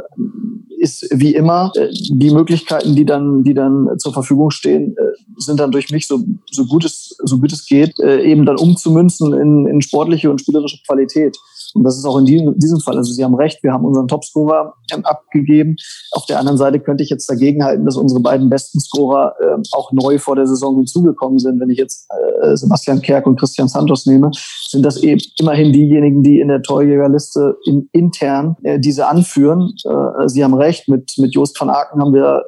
[0.80, 5.02] ist wie immer äh, die Möglichkeiten, die dann, die dann zur Verfügung stehen, äh,
[5.38, 8.58] sind dann durch mich so, so gut es, so gut es geht, äh, eben dann
[8.58, 11.38] umzumünzen in, in sportliche und spielerische Qualität.
[11.76, 12.98] Und das ist auch in diesem, Fall.
[12.98, 15.76] Also Sie haben recht, wir haben unseren Topscorer ähm, abgegeben.
[16.12, 19.62] Auf der anderen Seite könnte ich jetzt dagegen halten, dass unsere beiden besten Scorer äh,
[19.72, 21.60] auch neu vor der Saison hinzugekommen sind.
[21.60, 22.08] Wenn ich jetzt
[22.42, 24.32] äh, Sebastian Kerk und Christian Santos nehme,
[24.68, 29.74] sind das eben immerhin diejenigen, die in der Torjägerliste in, intern äh, diese anführen.
[29.86, 32.44] Äh, Sie haben recht, mit, mit Jost van Aken haben wir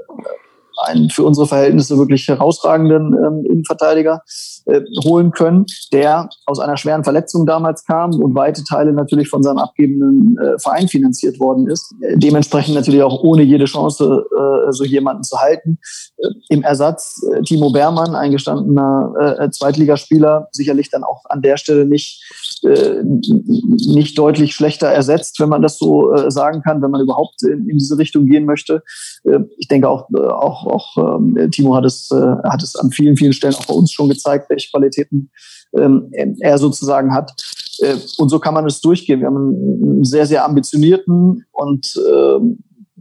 [0.81, 4.21] einen für unsere Verhältnisse wirklich herausragenden ähm, Innenverteidiger
[4.65, 9.43] äh, holen können, der aus einer schweren Verletzung damals kam und weite Teile natürlich von
[9.43, 11.93] seinem abgebenden äh, Verein finanziert worden ist.
[12.15, 15.79] Dementsprechend natürlich auch ohne jede Chance, äh, so jemanden zu halten.
[16.17, 21.57] Äh, Im Ersatz äh, Timo Beermann, ein gestandener äh, Zweitligaspieler, sicherlich dann auch an der
[21.57, 22.23] Stelle nicht,
[22.63, 27.77] nicht deutlich schlechter ersetzt, wenn man das so sagen kann, wenn man überhaupt in, in
[27.77, 28.83] diese Richtung gehen möchte.
[29.23, 32.91] Äh, ich denke auch, äh, auch, auch äh, Timo hat es, äh, hat es an
[32.91, 35.29] vielen, vielen Stellen auch bei uns schon gezeigt, welche Qualitäten
[35.75, 36.09] ähm,
[36.39, 37.33] er sozusagen hat.
[37.79, 39.19] Äh, und so kann man es durchgehen.
[39.19, 42.39] Wir haben einen sehr, sehr ambitionierten und äh,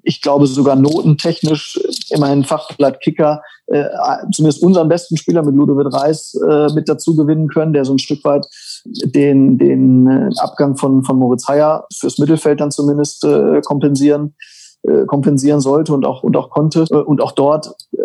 [0.05, 1.79] ich glaube sogar notentechnisch
[2.11, 3.85] immerhin Fachblatt Kicker, äh,
[4.33, 8.01] zumindest unseren besten Spieler mit Ludovic Reis äh, mit dazu gewinnen können, der so ein
[8.01, 8.45] Stück weit
[8.85, 14.35] den, den Abgang von, von Moritz Heyer fürs Mittelfeld dann zumindest äh, kompensieren
[14.83, 17.99] äh, kompensieren sollte und auch und auch konnte äh, und auch dort äh,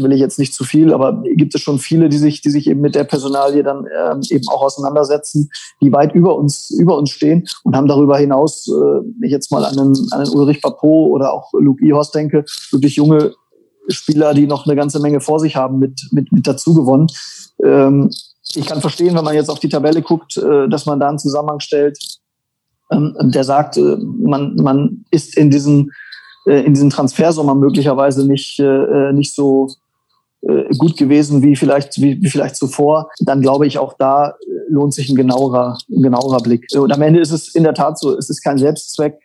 [0.00, 2.68] will ich jetzt nicht zu viel, aber gibt es schon viele, die sich, die sich
[2.68, 5.50] eben mit der Personalie dann ähm, eben auch auseinandersetzen,
[5.80, 9.50] die weit über uns, über uns stehen und haben darüber hinaus, äh, wenn ich jetzt
[9.50, 13.34] mal an einen, an einen Ulrich Papot oder auch Luke Ihorst denke, wirklich junge
[13.88, 17.08] Spieler, die noch eine ganze Menge vor sich haben, mit, mit, mit dazu gewonnen.
[17.62, 18.10] Ähm,
[18.54, 21.18] ich kann verstehen, wenn man jetzt auf die Tabelle guckt, äh, dass man da einen
[21.18, 21.98] Zusammenhang stellt,
[22.92, 25.90] ähm, der sagt, äh, man, man ist in diesem
[26.46, 29.68] äh, in diesem Transfersommer möglicherweise nicht, äh, nicht so
[30.42, 34.34] äh, gut gewesen wie vielleicht, wie, wie vielleicht zuvor, dann glaube ich, auch da
[34.68, 36.66] lohnt sich ein genauerer, ein genauerer Blick.
[36.74, 39.18] Und am Ende ist es in der Tat so, es ist kein Selbstzweck,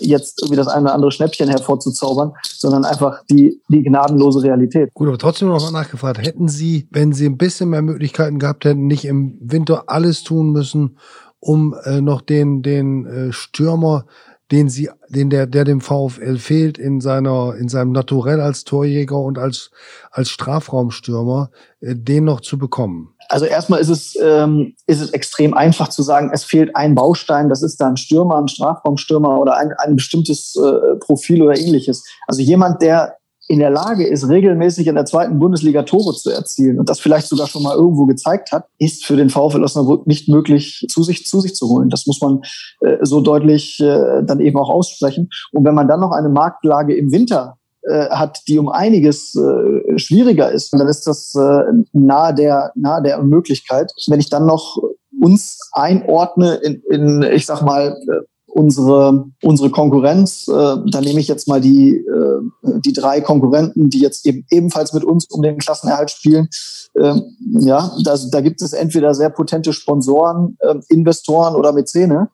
[0.00, 4.92] jetzt irgendwie das eine oder andere Schnäppchen hervorzuzaubern, sondern einfach die, die gnadenlose Realität.
[4.92, 8.64] Gut, aber trotzdem noch mal nachgefragt, hätten Sie, wenn Sie ein bisschen mehr Möglichkeiten gehabt
[8.64, 10.96] hätten, nicht im Winter alles tun müssen,
[11.42, 14.06] um äh, noch den, den äh, Stürmer
[14.52, 19.18] den sie, den der, der dem VfL fehlt in seiner, in seinem Naturell als Torjäger
[19.18, 19.70] und als,
[20.10, 21.50] als Strafraumstürmer,
[21.80, 23.14] äh, den noch zu bekommen?
[23.30, 27.48] Also erstmal ist es, ähm, ist es extrem einfach zu sagen, es fehlt ein Baustein,
[27.48, 32.04] das ist da ein Stürmer, ein Strafraumstürmer oder ein, ein bestimmtes äh, Profil oder ähnliches.
[32.26, 33.16] Also jemand, der
[33.48, 37.26] in der Lage ist, regelmäßig in der zweiten Bundesliga Tore zu erzielen und das vielleicht
[37.26, 41.26] sogar schon mal irgendwo gezeigt hat, ist für den VfL Osnabrück nicht möglich, zu sich,
[41.26, 41.90] zu sich zu holen.
[41.90, 42.42] Das muss man
[42.80, 45.28] äh, so deutlich äh, dann eben auch aussprechen.
[45.52, 49.98] Und wenn man dann noch eine Marktlage im Winter äh, hat, die um einiges äh,
[49.98, 53.92] schwieriger ist, dann ist das äh, nahe der nahe der Möglichkeit.
[54.06, 54.78] Wenn ich dann noch
[55.20, 60.46] uns einordne in, in ich sag mal, äh, unsere, unsere Konkurrenz.
[60.46, 62.40] Äh, da nehme ich jetzt mal die, äh,
[62.80, 66.48] die drei Konkurrenten, die jetzt eben ebenfalls mit uns um den Klassenerhalt spielen.
[66.94, 67.22] Ähm,
[67.60, 72.28] ja, da, da gibt es entweder sehr potente Sponsoren, äh, Investoren oder Mäzene,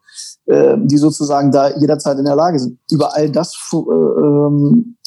[0.45, 2.79] äh, die sozusagen da jederzeit in der Lage sind.
[2.91, 4.97] Über all das, äh, ähm,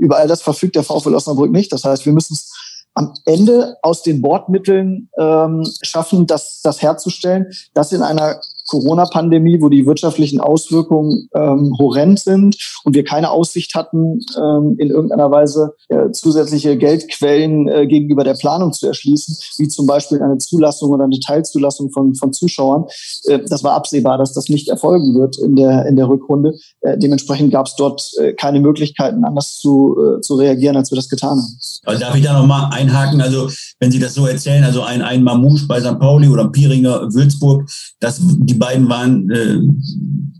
[0.00, 1.72] über all das verfügt der VfL Osnabrück nicht.
[1.72, 2.52] Das heißt, wir müssen es
[2.94, 9.68] am Ende aus den Bordmitteln ähm, schaffen, das, das herzustellen, das in einer Corona-Pandemie, wo
[9.68, 15.74] die wirtschaftlichen Auswirkungen ähm, horrend sind und wir keine Aussicht hatten, ähm, in irgendeiner Weise
[15.88, 21.04] äh, zusätzliche Geldquellen äh, gegenüber der Planung zu erschließen, wie zum Beispiel eine Zulassung oder
[21.04, 22.84] eine Teilzulassung von, von Zuschauern.
[23.24, 26.54] Äh, das war absehbar, dass das nicht erfolgen wird in der, in der Rückrunde.
[26.82, 30.96] Äh, dementsprechend gab es dort äh, keine Möglichkeiten, anders zu, äh, zu reagieren, als wir
[30.96, 31.58] das getan haben.
[31.84, 33.20] Also darf ich da nochmal einhaken?
[33.20, 33.48] Also
[33.80, 35.98] wenn Sie das so erzählen, also ein, ein Mamouche bei St.
[35.98, 39.58] Pauli oder Piringer Würzburg, das, die beiden waren äh,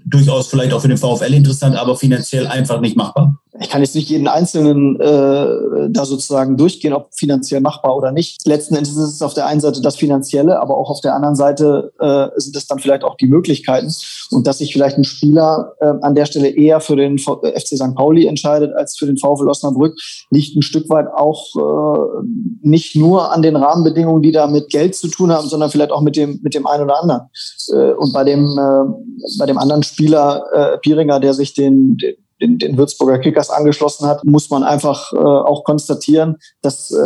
[0.07, 3.95] durchaus vielleicht auch für den VfL interessant, aber finanziell einfach nicht machbar ich kann jetzt
[3.95, 8.47] nicht jeden Einzelnen äh, da sozusagen durchgehen, ob finanziell machbar oder nicht.
[8.47, 11.37] Letzten Endes ist es auf der einen Seite das Finanzielle, aber auch auf der anderen
[11.37, 13.93] Seite äh, sind es dann vielleicht auch die Möglichkeiten.
[14.31, 17.53] Und dass sich vielleicht ein Spieler äh, an der Stelle eher für den v äh,
[17.53, 17.95] FC St.
[17.95, 19.95] Pauli entscheidet als für den VfL Osnabrück,
[20.31, 22.27] liegt ein Stück weit auch äh,
[22.63, 26.01] nicht nur an den Rahmenbedingungen, die da mit Geld zu tun haben, sondern vielleicht auch
[26.01, 27.23] mit dem, mit dem einen oder anderen.
[27.69, 32.15] Äh, und bei dem, äh, bei dem anderen Spieler, äh, Piringer, der sich den, den
[32.41, 36.97] den, den Würzburger Kickers angeschlossen hat, muss man einfach äh, auch konstatieren, dass äh,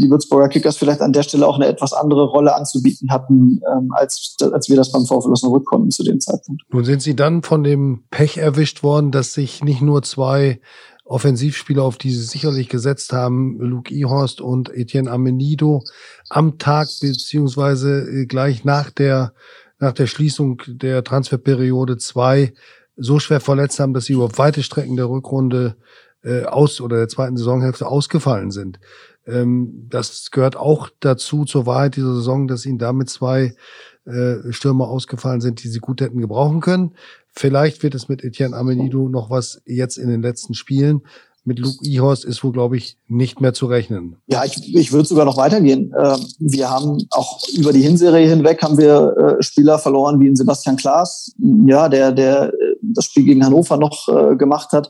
[0.00, 3.90] die Würzburger Kickers vielleicht an der Stelle auch eine etwas andere Rolle anzubieten hatten, ähm,
[3.92, 6.62] als, als wir das beim VfL Osnabrück konnten zu dem Zeitpunkt.
[6.70, 10.60] Nun sind Sie dann von dem Pech erwischt worden, dass sich nicht nur zwei
[11.06, 15.84] Offensivspieler, auf die sie sicherlich gesetzt haben, Luke Ihorst und Etienne Amenido,
[16.28, 19.32] am Tag beziehungsweise äh, gleich nach der,
[19.78, 22.52] nach der Schließung der Transferperiode zwei
[22.96, 25.76] so schwer verletzt haben, dass sie über weite Strecken der Rückrunde
[26.22, 28.80] äh, aus oder der zweiten Saisonhälfte ausgefallen sind.
[29.26, 33.54] Ähm, das gehört auch dazu zur Wahrheit dieser Saison, dass ihnen damit zwei
[34.04, 36.94] äh, Stürmer ausgefallen sind, die sie gut hätten gebrauchen können.
[37.28, 41.02] Vielleicht wird es mit Etienne Amenido noch was jetzt in den letzten Spielen.
[41.46, 44.16] Mit Luke Ihorst ist wohl, glaube ich, nicht mehr zu rechnen.
[44.26, 45.94] Ja, ich, ich würde sogar noch weitergehen.
[45.96, 50.76] Ähm, wir haben auch über die Hinserie hinweg haben wir äh, Spieler verloren wie Sebastian
[50.76, 51.32] Klaas,
[51.66, 54.88] ja, der, der äh, das Spiel gegen Hannover noch äh, gemacht hat.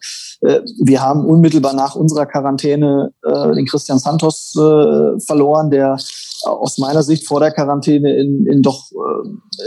[0.80, 5.96] Wir haben unmittelbar nach unserer Quarantäne den Christian Santos verloren, der
[6.44, 8.90] aus meiner Sicht vor der Quarantäne in, in doch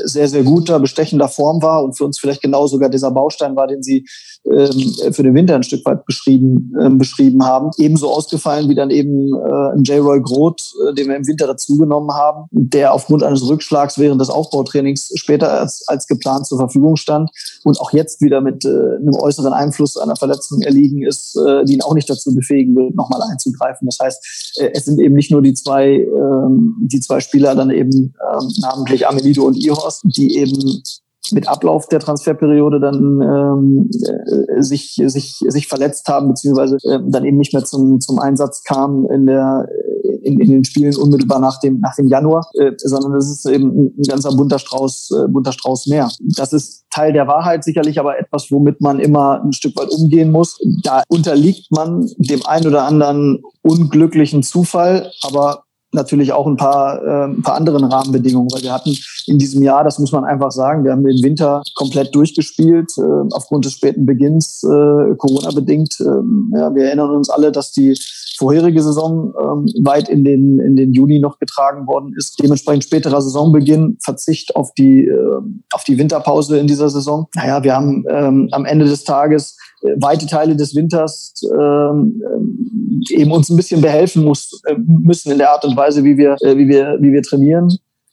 [0.04, 3.65] sehr, sehr guter, bestechender Form war und für uns vielleicht genau sogar dieser Baustein war,
[3.65, 4.06] den Sie
[4.45, 7.71] ähm, für den Winter ein Stück weit beschrieben, ähm, beschrieben haben.
[7.77, 10.03] Ebenso ausgefallen wie dann eben äh, ein J.
[10.03, 14.29] Roy Groth, äh, den wir im Winter dazugenommen haben, der aufgrund eines Rückschlags während des
[14.29, 17.29] Aufbautrainings später als, als geplant zur Verfügung stand
[17.63, 21.73] und auch jetzt wieder mit äh, einem äußeren Einfluss einer Verletzung erliegen ist, äh, die
[21.73, 23.87] ihn auch nicht dazu befähigen wird, nochmal einzugreifen.
[23.87, 27.69] Das heißt, äh, es sind eben nicht nur die zwei, ähm, die zwei Spieler dann
[27.69, 30.83] eben ähm, namentlich Amelido und Ihorst, die eben
[31.32, 37.25] mit Ablauf der Transferperiode dann ähm, äh, sich, sich, sich verletzt haben, beziehungsweise äh, dann
[37.25, 39.67] eben nicht mehr zum, zum Einsatz kamen in, der,
[40.23, 43.69] in, in den Spielen unmittelbar nach dem, nach dem Januar, äh, sondern das ist eben
[43.69, 46.10] ein ganzer bunter Strauß, äh, bunter Strauß mehr.
[46.19, 50.32] Das ist Teil der Wahrheit sicherlich, aber etwas, womit man immer ein Stück weit umgehen
[50.32, 50.58] muss.
[50.84, 57.25] Da unterliegt man dem ein oder anderen unglücklichen Zufall, aber natürlich auch ein paar, äh,
[57.25, 60.84] ein paar anderen Rahmenbedingungen, weil wir hatten in diesem Jahr, das muss man einfach sagen,
[60.84, 65.99] wir haben den Winter komplett durchgespielt, äh, aufgrund des späten Beginns, äh, Corona-bedingt.
[65.99, 67.95] Äh, ja, wir erinnern uns alle, dass die
[68.38, 72.41] vorherige Saison ähm, weit in den, in den Juni noch getragen worden ist.
[72.41, 75.41] Dementsprechend späterer Saisonbeginn, Verzicht auf die, äh,
[75.73, 77.28] auf die Winterpause in dieser Saison.
[77.36, 82.21] Naja, wir haben ähm, am Ende des Tages äh, weite Teile des Winters ähm,
[83.09, 86.17] äh, eben uns ein bisschen behelfen muss, äh, müssen in der Art und Weise, wie
[86.17, 87.69] wir, äh, wie wir, wie wir trainieren.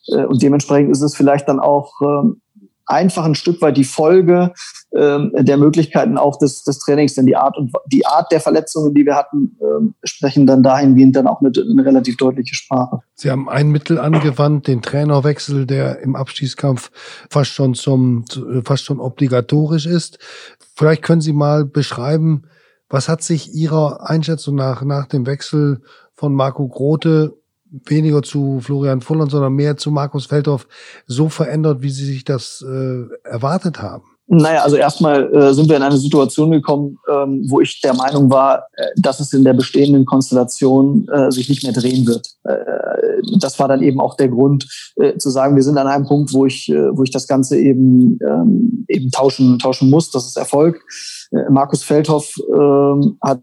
[0.08, 2.40] Äh, und dementsprechend ist es vielleicht dann auch ähm,
[2.86, 4.52] einfach ein Stück weit die Folge
[4.94, 7.14] ähm, der Möglichkeiten auch des, des Trainings.
[7.14, 11.16] Denn die Art und die Art der Verletzungen, die wir hatten, ähm, sprechen dann dahingehend
[11.16, 13.00] dann auch eine, eine relativ deutliche Sprache.
[13.14, 16.90] Sie haben ein Mittel angewandt, den Trainerwechsel, der im Abstiegskampf
[17.28, 18.24] fast schon zum
[18.64, 20.18] fast schon obligatorisch ist.
[20.76, 22.42] Vielleicht können Sie mal beschreiben,
[22.88, 25.80] was hat sich Ihrer Einschätzung nach nach dem Wechsel
[26.14, 27.34] von Marco Grote
[27.70, 30.68] weniger zu Florian Fullern, sondern mehr zu Markus Feldhoff
[31.06, 34.15] so verändert, wie Sie sich das äh, erwartet haben?
[34.28, 38.28] Naja, also erstmal äh, sind wir in eine Situation gekommen, ähm, wo ich der Meinung
[38.28, 42.30] war, äh, dass es in der bestehenden Konstellation äh, sich nicht mehr drehen wird.
[42.42, 42.56] Äh,
[43.38, 46.32] das war dann eben auch der Grund, äh, zu sagen, wir sind an einem Punkt,
[46.32, 50.10] wo ich, äh, wo ich das Ganze eben, ähm, eben tauschen, tauschen muss.
[50.10, 50.82] Das ist Erfolg.
[51.50, 53.42] Markus Feldhoff äh, hat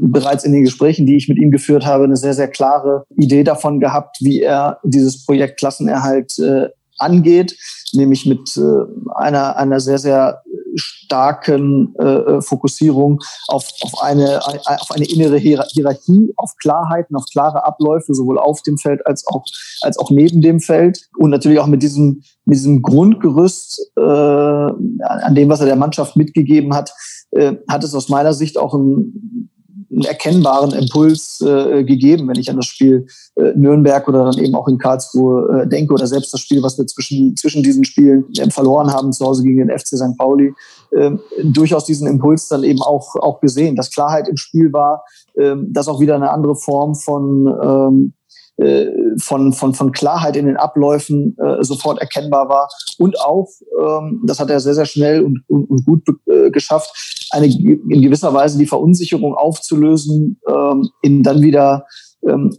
[0.00, 3.44] bereits in den Gesprächen, die ich mit ihm geführt habe, eine sehr, sehr klare Idee
[3.44, 7.56] davon gehabt, wie er dieses Projekt Klassenerhalt äh, angeht,
[7.92, 10.42] nämlich mit äh, einer, einer sehr, sehr
[10.74, 17.64] starken äh, äh Fokussierung auf, auf, eine, auf eine innere Hierarchie, auf Klarheiten, auf klare
[17.64, 19.44] Abläufe, sowohl auf dem Feld als auch,
[19.82, 21.08] als auch neben dem Feld.
[21.16, 26.16] Und natürlich auch mit diesem, mit diesem Grundgerüst, äh, an dem, was er der Mannschaft
[26.16, 26.92] mitgegeben hat,
[27.30, 29.50] äh, hat es aus meiner Sicht auch ein
[29.96, 33.06] einen erkennbaren Impuls äh, gegeben, wenn ich an das Spiel
[33.36, 36.76] äh, Nürnberg oder dann eben auch in Karlsruhe äh, denke oder selbst das Spiel, was
[36.76, 40.16] wir zwischen, zwischen diesen Spielen äh, verloren haben, zu Hause gegen den FC St.
[40.18, 40.52] Pauli,
[40.90, 45.04] äh, durchaus diesen Impuls dann eben auch, auch gesehen, dass Klarheit im Spiel war,
[45.34, 48.12] äh, dass auch wieder eine andere Form von ähm,
[48.58, 48.86] äh,
[49.18, 52.68] von, von, von Klarheit in den Abläufen äh, sofort erkennbar war.
[52.98, 57.28] Und auch, ähm, das hat er sehr, sehr schnell und, und, und gut äh, geschafft,
[57.32, 61.86] eine in gewisser Weise die Verunsicherung aufzulösen, ähm, in dann wieder
[62.26, 62.56] ähm,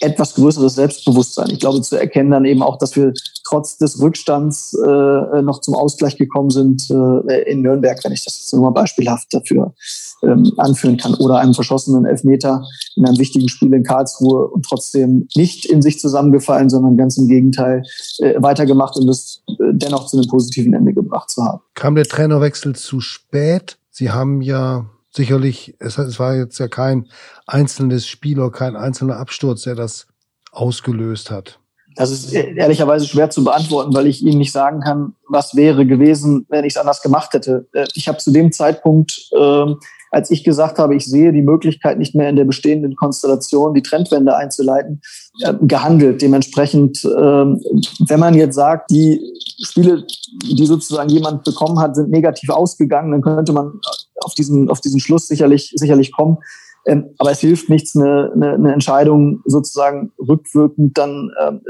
[0.00, 1.50] etwas größeres Selbstbewusstsein.
[1.50, 3.12] Ich glaube, zu erkennen dann eben auch, dass wir
[3.44, 8.38] trotz des Rückstands äh, noch zum Ausgleich gekommen sind äh, in Nürnberg, wenn ich das
[8.38, 9.74] jetzt nur mal beispielhaft dafür
[10.22, 12.62] ähm, anführen kann, oder einem verschossenen Elfmeter
[12.96, 17.28] in einem wichtigen Spiel in Karlsruhe und trotzdem nicht in sich zusammengefallen, sondern ganz im
[17.28, 17.82] Gegenteil
[18.18, 21.60] äh, weitergemacht und es äh, dennoch zu einem positiven Ende gebracht zu haben.
[21.74, 23.78] Kam der Trainerwechsel zu spät?
[23.90, 24.86] Sie haben ja
[25.18, 27.08] sicherlich, es, es war jetzt ja kein
[27.46, 30.06] einzelnes Spiel oder kein einzelner Absturz, der das
[30.52, 31.58] ausgelöst hat.
[31.96, 36.46] Das ist ehrlicherweise schwer zu beantworten, weil ich Ihnen nicht sagen kann, was wäre gewesen,
[36.48, 37.66] wenn ich es anders gemacht hätte.
[37.72, 41.98] Äh, ich habe zu dem Zeitpunkt ähm, als ich gesagt habe, ich sehe die Möglichkeit
[41.98, 45.00] nicht mehr in der bestehenden Konstellation, die Trendwende einzuleiten,
[45.42, 46.22] äh, gehandelt.
[46.22, 49.20] Dementsprechend, äh, wenn man jetzt sagt, die
[49.62, 50.04] Spiele,
[50.42, 53.80] die sozusagen jemand bekommen hat, sind negativ ausgegangen, dann könnte man
[54.20, 56.38] auf diesen, auf diesen Schluss sicherlich, sicherlich kommen.
[56.86, 61.60] Ähm, aber es hilft nichts, eine, eine, Entscheidung sozusagen rückwirkend dann ähm,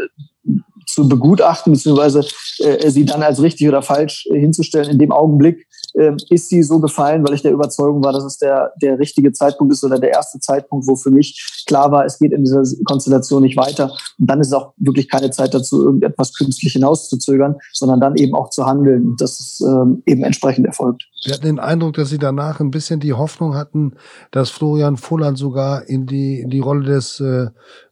[0.87, 2.25] zu begutachten, beziehungsweise
[2.59, 4.91] äh, sie dann als richtig oder falsch äh, hinzustellen.
[4.91, 8.39] In dem Augenblick äh, ist sie so gefallen, weil ich der Überzeugung war, dass es
[8.39, 12.18] der, der richtige Zeitpunkt ist oder der erste Zeitpunkt, wo für mich klar war, es
[12.18, 13.91] geht in dieser Konstellation nicht weiter.
[14.18, 18.34] Und dann ist es auch wirklich keine Zeit dazu, irgendetwas künstlich hinauszuzögern, sondern dann eben
[18.34, 19.11] auch zu handeln.
[19.11, 21.05] Und das ist ähm, eben entsprechend erfolgt.
[21.24, 23.95] Wir hatten den Eindruck, dass Sie danach ein bisschen die Hoffnung hatten,
[24.30, 27.49] dass Florian Fulland sogar in die, in die Rolle des äh,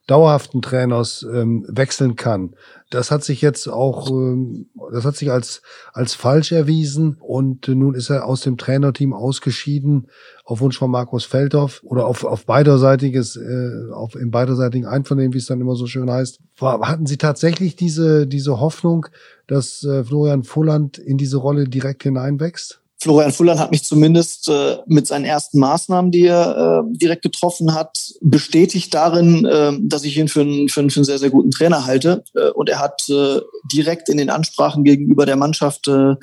[0.06, 2.54] dauerhaften Trainers ähm, wechseln kann.
[2.90, 7.74] Das hat sich jetzt auch, ähm, das hat sich als, als falsch erwiesen und äh,
[7.74, 10.08] nun ist er aus dem Trainerteam ausgeschieden
[10.44, 15.38] auf Wunsch von Markus Feldhoff oder auf, auf beiderseitiges, äh, auf im beiderseitigen Einvernehmen, wie
[15.38, 16.38] es dann immer so schön heißt.
[16.60, 19.06] Hatten Sie tatsächlich diese, diese Hoffnung,
[19.48, 22.80] dass äh, Florian Fulland in diese Rolle direkt hineinwächst?
[22.98, 27.74] Florian Fullan hat mich zumindest äh, mit seinen ersten Maßnahmen, die er äh, direkt getroffen
[27.74, 31.30] hat, bestätigt darin, äh, dass ich ihn für einen, für, einen, für einen sehr, sehr
[31.30, 32.24] guten Trainer halte.
[32.34, 33.40] Äh, und er hat äh,
[33.70, 36.14] direkt in den Ansprachen gegenüber der Mannschaft äh,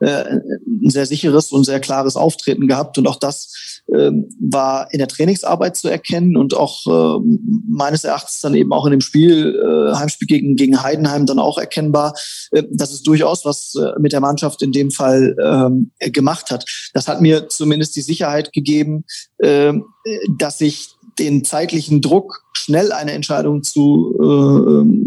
[0.00, 2.96] ein sehr sicheres und sehr klares Auftreten gehabt.
[2.96, 7.20] Und auch das ähm, war in der Trainingsarbeit zu erkennen und auch
[7.68, 12.14] meines Erachtens dann eben auch in dem Spiel, Heimspiel gegen, gegen Heidenheim dann auch erkennbar,
[12.70, 15.36] dass es durchaus was mit der Mannschaft in dem Fall
[16.00, 16.64] äh, gemacht hat.
[16.94, 19.04] Das hat mir zumindest die Sicherheit gegeben,
[19.38, 19.72] äh,
[20.38, 24.16] dass ich den zeitlichen Druck, schnell eine Entscheidung zu,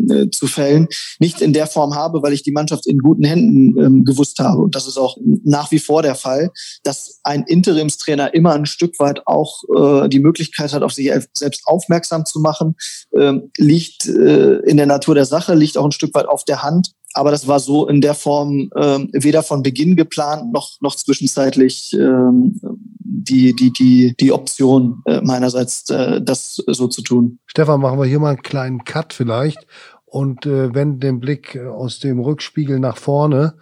[0.09, 0.87] äh, zu fällen,
[1.19, 4.61] nicht in der Form habe, weil ich die Mannschaft in guten Händen ähm, gewusst habe.
[4.61, 6.51] Und das ist auch nach wie vor der Fall,
[6.83, 11.63] dass ein Interimstrainer immer ein Stück weit auch äh, die Möglichkeit hat, auf sich selbst
[11.65, 12.75] aufmerksam zu machen,
[13.17, 16.63] ähm, liegt äh, in der Natur der Sache, liegt auch ein Stück weit auf der
[16.63, 16.91] Hand.
[17.13, 21.93] Aber das war so in der Form ähm, weder von Beginn geplant noch, noch zwischenzeitlich
[21.93, 22.59] ähm,
[22.99, 27.34] die, die, die, die Option äh, meinerseits, äh, das so zu tun.
[27.45, 29.65] Stefan, machen wir hier mal einen kleinen Cut vielleicht
[30.05, 33.55] und äh, wenden den Blick aus dem Rückspiegel nach vorne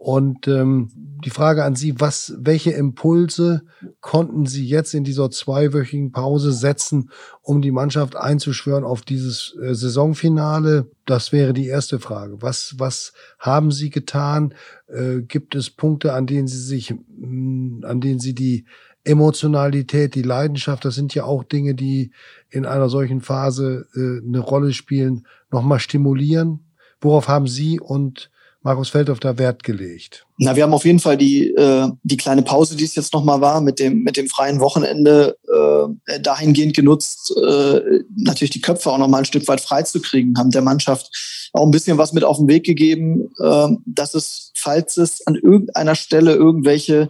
[0.00, 3.64] und ähm, die Frage an Sie, was, welche Impulse
[4.00, 7.10] konnten Sie jetzt in dieser zweiwöchigen Pause setzen,
[7.42, 10.90] um die Mannschaft einzuschwören auf dieses äh, Saisonfinale?
[11.04, 12.40] Das wäre die erste Frage.
[12.40, 14.54] Was, was haben Sie getan?
[14.86, 18.64] Äh, gibt es Punkte, an denen Sie sich, mh, hm, an denen Sie die
[19.04, 22.12] Emotionalität, die Leidenschaft, das sind ja auch Dinge, die
[22.50, 26.66] in einer solchen Phase äh, eine Rolle spielen, nochmal stimulieren?
[27.00, 28.30] Worauf haben Sie und
[28.62, 30.26] Markus Feldhoff da Wert gelegt?
[30.36, 33.40] Na, wir haben auf jeden Fall die, äh, die kleine Pause, die es jetzt nochmal
[33.40, 37.80] war, mit dem, mit dem freien Wochenende äh, dahingehend genutzt, äh,
[38.16, 41.10] natürlich die Köpfe auch nochmal ein Stück weit freizukriegen, haben der Mannschaft
[41.54, 45.36] auch ein bisschen was mit auf den Weg gegeben, äh, dass es, falls es an
[45.36, 47.08] irgendeiner Stelle irgendwelche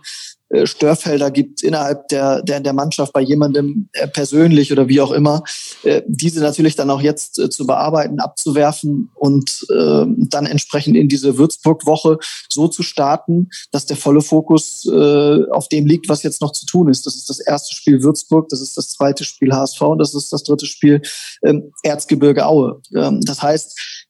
[0.65, 5.43] Störfelder gibt innerhalb der, der, der Mannschaft bei jemandem äh, persönlich oder wie auch immer,
[5.85, 12.19] äh, diese natürlich dann auch jetzt zu bearbeiten, abzuwerfen und dann entsprechend in diese Würzburg-Woche
[12.49, 16.89] so zu starten, dass der volle Fokus auf dem liegt, was jetzt noch zu tun
[16.89, 17.07] ist.
[17.07, 20.33] Das ist das erste Spiel Würzburg, das ist das zweite Spiel HSV und das ist
[20.33, 21.03] das dritte Spiel
[21.43, 22.81] ähm, Erzgebirge Aue.
[22.95, 24.09] Ähm, das heißt,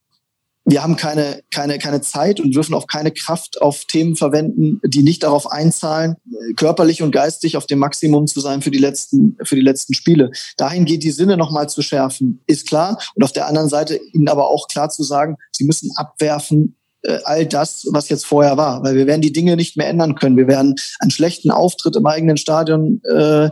[0.70, 5.02] wir haben keine, keine, keine Zeit und dürfen auch keine Kraft auf Themen verwenden, die
[5.02, 6.16] nicht darauf einzahlen,
[6.56, 10.30] körperlich und geistig auf dem Maximum zu sein für die letzten, für die letzten Spiele.
[10.56, 12.98] Dahin geht die Sinne nochmal zu schärfen, ist klar.
[13.14, 16.79] Und auf der anderen Seite ihnen aber auch klar zu sagen, sie müssen abwerfen, äh,
[17.24, 18.82] all das, was jetzt vorher war.
[18.82, 20.36] Weil wir werden die Dinge nicht mehr ändern können.
[20.36, 23.50] Wir werden einen schlechten Auftritt im eigenen Stadion äh,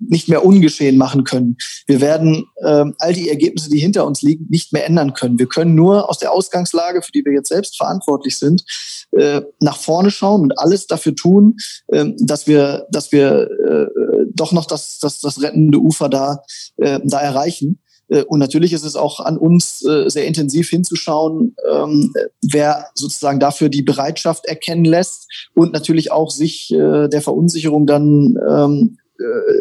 [0.00, 1.56] nicht mehr ungeschehen machen können.
[1.86, 5.38] Wir werden äh, all die Ergebnisse, die hinter uns liegen, nicht mehr ändern können.
[5.38, 8.64] Wir können nur aus der Ausgangslage, für die wir jetzt selbst verantwortlich sind,
[9.12, 11.56] äh, nach vorne schauen und alles dafür tun,
[11.88, 13.86] äh, dass wir, dass wir äh,
[14.34, 16.42] doch noch das, das, das rettende Ufer da,
[16.76, 17.78] äh, da erreichen.
[18.14, 22.12] Äh, und natürlich ist es auch an uns, äh, sehr intensiv hinzuschauen, ähm,
[22.42, 28.36] wer sozusagen dafür die Bereitschaft erkennen lässt und natürlich auch sich äh, der Verunsicherung dann
[28.48, 28.98] ähm,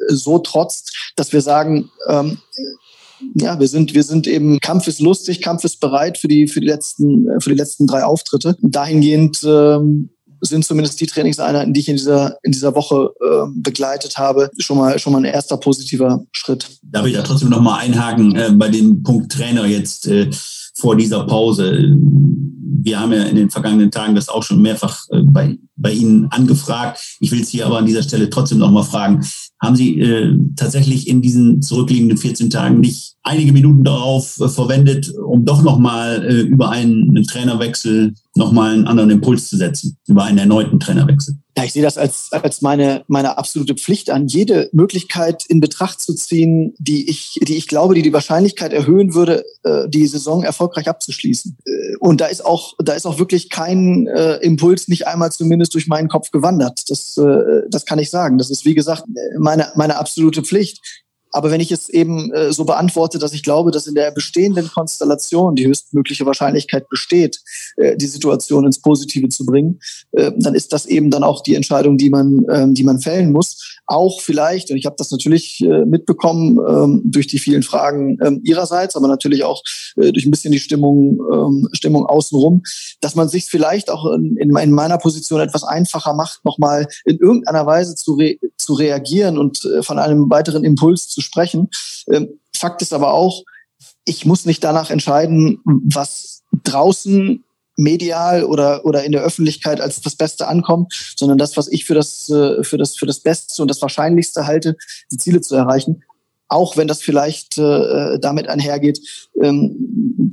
[0.08, 2.39] so trotzt, dass wir sagen, ähm,
[3.36, 6.60] ja, wir sind, wir sind eben Kampf ist lustig, Kampf ist bereit für die, für
[6.60, 8.58] die letzten, für die letzten drei Auftritte.
[8.62, 10.10] dahingehend ähm,
[10.44, 14.78] sind zumindest die Trainingseinheiten, die ich in dieser, in dieser Woche äh, begleitet habe, schon
[14.78, 16.68] mal, schon mal ein erster positiver Schritt.
[16.84, 20.30] Darf ich da trotzdem noch mal einhaken äh, bei dem Punkt Trainer jetzt äh,
[20.76, 21.96] vor dieser Pause?
[22.86, 26.28] Wir haben ja in den vergangenen Tagen das auch schon mehrfach äh, bei, bei Ihnen
[26.32, 27.00] angefragt.
[27.20, 29.26] Ich will es hier aber an dieser Stelle trotzdem noch mal fragen.
[29.64, 35.11] Haben Sie äh, tatsächlich in diesen zurückliegenden 14 Tagen nicht einige Minuten darauf äh, verwendet,
[35.16, 40.38] um doch nochmal äh, über einen Trainerwechsel nochmal einen anderen Impuls zu setzen, über einen
[40.38, 41.36] erneuten Trainerwechsel?
[41.55, 46.01] Ja, ich sehe das als, als meine, meine absolute Pflicht an, jede Möglichkeit in Betracht
[46.01, 50.41] zu ziehen, die ich, die ich glaube, die die Wahrscheinlichkeit erhöhen würde, äh, die Saison
[50.43, 51.55] erfolgreich abzuschließen.
[51.64, 55.76] Äh, und da ist auch, da ist auch wirklich kein äh, Impuls nicht einmal zumindest
[55.76, 56.89] durch meinen Kopf gewandert.
[56.89, 57.20] Das,
[57.70, 58.38] das kann ich sagen.
[58.39, 59.03] Das ist, wie gesagt,
[59.56, 61.03] meine, meine absolute Pflicht.
[61.34, 64.70] Aber wenn ich es eben äh, so beantworte, dass ich glaube, dass in der bestehenden
[64.70, 67.42] Konstellation die höchstmögliche Wahrscheinlichkeit besteht,
[67.76, 69.80] äh, die Situation ins Positive zu bringen,
[70.12, 73.32] äh, dann ist das eben dann auch die Entscheidung, die man, äh, die man fällen
[73.32, 73.80] muss.
[73.88, 78.96] Auch vielleicht, und ich habe das natürlich mitbekommen ähm, durch die vielen Fragen äh, ihrerseits,
[78.96, 79.62] aber natürlich auch
[79.96, 82.62] durch ein bisschen die Stimmung, ähm, Stimmung außenrum,
[83.02, 87.66] dass man sich vielleicht auch in, in meiner Position etwas einfacher macht, nochmal in irgendeiner
[87.66, 91.70] Weise zu, re zu reagieren und von einem weiteren Impuls zu sprechen.
[92.12, 93.44] Ähm, Fakt ist aber auch,
[94.06, 97.44] ich muss nicht danach entscheiden, was draußen
[97.76, 101.96] medial oder oder in der Öffentlichkeit als das Beste ankommt, sondern das, was ich für
[101.96, 104.76] das äh, für das für das Beste und das Wahrscheinlichste halte,
[105.12, 106.04] die Ziele zu erreichen
[106.54, 109.01] auch wenn das vielleicht äh, damit einhergeht,
[109.41, 109.76] ähm,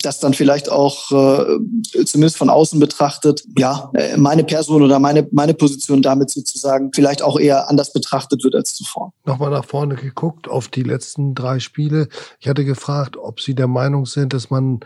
[0.02, 5.26] dass dann vielleicht auch äh, zumindest von außen betrachtet, ja, äh, meine Person oder meine,
[5.32, 9.12] meine Position damit sozusagen vielleicht auch eher anders betrachtet wird als zuvor.
[9.24, 12.08] Nochmal nach vorne geguckt auf die letzten drei Spiele.
[12.38, 14.80] Ich hatte gefragt, ob Sie der Meinung sind, dass man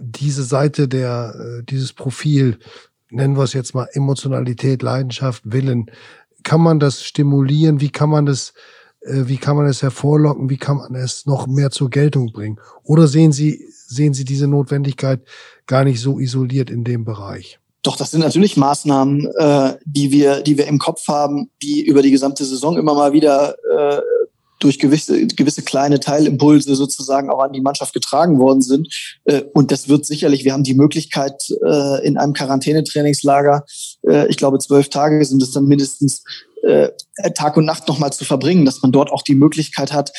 [0.00, 2.58] diese Seite der, äh, dieses Profil,
[3.10, 5.90] nennen wir es jetzt mal Emotionalität, Leidenschaft, Willen,
[6.44, 7.80] kann man das stimulieren?
[7.80, 8.77] Wie kann man das äh,
[9.10, 12.58] wie kann man es hervorlocken, wie kann man es noch mehr zur Geltung bringen?
[12.84, 15.20] Oder sehen Sie, sehen Sie diese Notwendigkeit
[15.66, 17.58] gar nicht so isoliert in dem Bereich?
[17.82, 22.02] Doch, das sind natürlich Maßnahmen, äh, die wir, die wir im Kopf haben, die über
[22.02, 24.00] die gesamte Saison immer mal wieder äh,
[24.58, 28.88] durch gewisse, gewisse kleine Teilimpulse sozusagen auch an die Mannschaft getragen worden sind.
[29.24, 33.64] Äh, und das wird sicherlich, wir haben die Möglichkeit, äh, in einem Quarantänetrainingslager,
[34.08, 36.24] äh, ich glaube zwölf Tage sind es dann mindestens,
[37.34, 40.10] Tag und Nacht nochmal zu verbringen, dass man dort auch die Möglichkeit hat,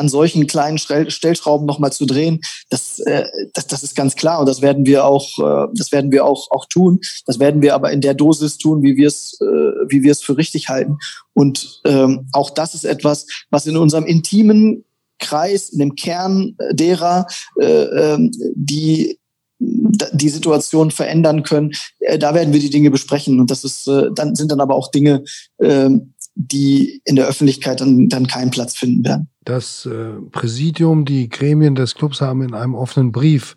[0.00, 2.40] an solchen kleinen Stellschrauben nochmal zu drehen,
[2.70, 6.10] das, äh, das, das ist ganz klar und das werden wir auch, äh, das werden
[6.10, 7.00] wir auch, auch tun.
[7.26, 10.98] Das werden wir aber in der Dosis tun, wie wir es, äh, für richtig halten.
[11.34, 14.84] Und ähm, auch das ist etwas, was in unserem intimen
[15.18, 17.26] Kreis, in dem Kern derer,
[17.60, 19.20] äh, äh, die
[19.60, 21.72] die Situation verändern können.
[21.98, 23.38] Äh, da werden wir die Dinge besprechen.
[23.38, 25.22] Und das ist, äh, dann sind dann aber auch Dinge,
[25.60, 29.28] ähm, die in der Öffentlichkeit dann, dann keinen Platz finden werden.
[29.44, 33.56] Das äh, Präsidium, die Gremien des Clubs haben in einem offenen Brief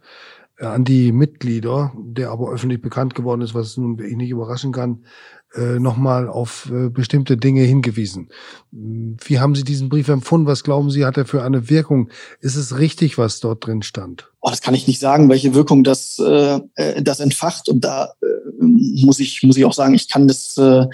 [0.59, 5.03] an die Mitglieder, der aber öffentlich bekannt geworden ist, was nun nicht überraschen kann,
[5.55, 8.29] äh, nochmal auf äh, bestimmte Dinge hingewiesen.
[8.71, 10.47] Wie haben Sie diesen Brief empfunden?
[10.47, 12.09] Was glauben Sie, hat er für eine Wirkung?
[12.39, 14.31] Ist es richtig, was dort drin stand?
[14.41, 17.69] Oh, das kann ich nicht sagen, welche Wirkung das, äh, äh das entfacht.
[17.69, 20.85] Und da äh, muss ich muss ich auch sagen, ich kann das äh,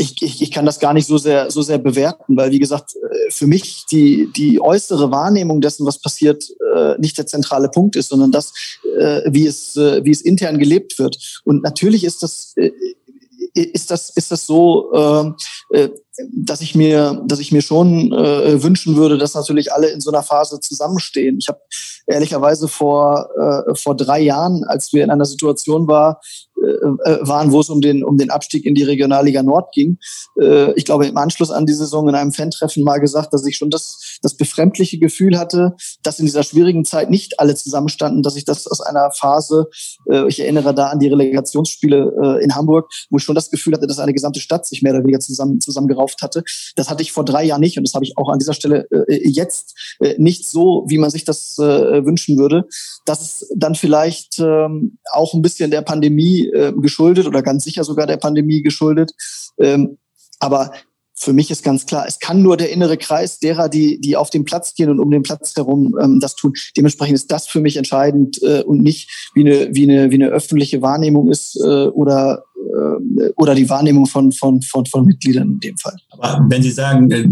[0.00, 2.94] ich, ich, ich kann das gar nicht so sehr, so sehr bewerten, weil wie gesagt,
[2.94, 6.44] äh, für mich die, die äußere Wahrnehmung dessen, was passiert,
[6.74, 8.52] äh, nicht der zentrale Punkt ist, sondern das,
[8.96, 11.42] äh, wie, es, wie es intern gelebt wird.
[11.44, 12.54] Und natürlich ist das
[13.54, 15.34] ist das, ist das so, ähm,
[15.70, 15.88] äh,
[16.32, 20.10] dass ich mir, dass ich mir schon äh, wünschen würde, dass natürlich alle in so
[20.10, 21.38] einer Phase zusammenstehen.
[21.40, 21.60] Ich habe
[22.06, 26.20] ehrlicherweise vor, äh, vor drei Jahren, als wir in einer Situation war,
[26.56, 29.98] äh, äh, waren, wo es um den, um den Abstieg in die Regionalliga Nord ging.
[30.40, 33.56] Äh, ich glaube, im Anschluss an die Saison in einem Fan-Treffen mal gesagt, dass ich
[33.56, 38.36] schon das, das befremdliche Gefühl hatte, dass in dieser schwierigen Zeit nicht alle zusammenstanden, dass
[38.36, 39.68] ich das aus einer Phase,
[40.10, 43.74] äh, ich erinnere da an die Relegationsspiele äh, in Hamburg, wo ich schon das Gefühl
[43.74, 46.42] hatte, dass eine gesamte Stadt sich mehr oder weniger zusammen, zusammengerauft hatte.
[46.76, 48.86] Das hatte ich vor drei Jahren nicht und das habe ich auch an dieser Stelle
[48.90, 52.64] äh, jetzt äh, nicht so, wie man sich das äh, wünschen würde.
[53.04, 57.84] Dass es dann vielleicht ähm, auch ein bisschen der Pandemie äh, geschuldet oder ganz sicher
[57.84, 59.12] sogar der Pandemie geschuldet.
[59.58, 59.98] Ähm,
[60.40, 60.72] aber
[61.18, 64.30] für mich ist ganz klar, es kann nur der innere Kreis derer, die, die auf
[64.30, 66.52] dem Platz gehen und um den Platz herum ähm, das tun.
[66.76, 70.28] Dementsprechend ist das für mich entscheidend äh, und nicht wie eine, wie eine, wie eine
[70.28, 75.60] öffentliche Wahrnehmung ist äh, oder, äh, oder die Wahrnehmung von, von, von, von Mitgliedern in
[75.60, 75.96] dem Fall.
[76.10, 77.26] Aber wenn Sie sagen, äh,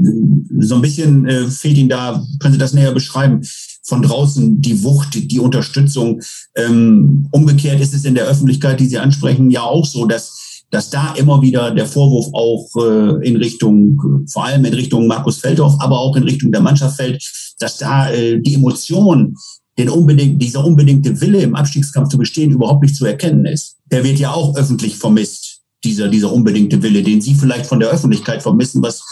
[0.64, 3.42] so ein bisschen äh, fehlt Ihnen da, können Sie das näher beschreiben?
[3.84, 6.20] Von draußen die Wucht, die Unterstützung.
[6.56, 10.90] Ähm, umgekehrt ist es in der Öffentlichkeit, die Sie ansprechen, ja auch so, dass dass
[10.90, 15.74] da immer wieder der Vorwurf auch äh, in Richtung, vor allem in Richtung Markus Feldhoff,
[15.80, 17.22] aber auch in Richtung der Mannschaft fällt,
[17.58, 19.36] dass da äh, die Emotion,
[19.78, 23.76] den unbedingt, dieser unbedingte Wille im Abstiegskampf zu bestehen überhaupt nicht zu erkennen ist.
[23.90, 27.90] Der wird ja auch öffentlich vermisst, dieser, dieser unbedingte Wille, den Sie vielleicht von der
[27.90, 29.02] Öffentlichkeit vermissen, was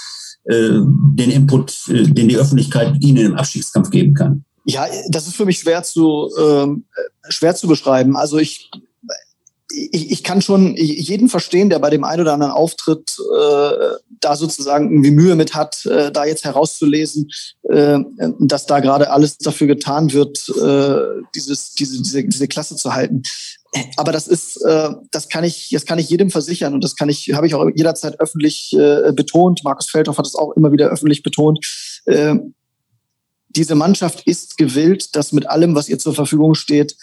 [0.45, 0.81] äh,
[1.15, 4.45] den Input, äh, den die Öffentlichkeit ihnen im Abstiegskampf geben kann?
[4.65, 6.85] Ja, das ist für mich schwer zu ähm,
[7.29, 8.17] schwer zu beschreiben.
[8.17, 8.71] Also ich
[9.75, 14.37] ich, ich kann schon jeden verstehen, der bei dem einen oder anderen Auftritt äh, da
[14.37, 17.31] sozusagen irgendwie Mühe mit hat, äh, da jetzt herauszulesen,
[17.65, 17.99] äh,
[18.41, 23.23] dass da gerade alles dafür getan wird, äh, dieses, diese, diese, diese Klasse zu halten.
[23.97, 27.09] Aber das ist, äh, das kann ich, das kann ich jedem versichern und das kann
[27.09, 29.63] ich, habe ich auch jederzeit öffentlich äh, betont.
[29.65, 31.59] Markus Feldhoff hat es auch immer wieder öffentlich betont.
[32.05, 32.37] Äh,
[33.49, 36.97] diese Mannschaft ist gewillt, das mit allem, was ihr zur Verfügung steht,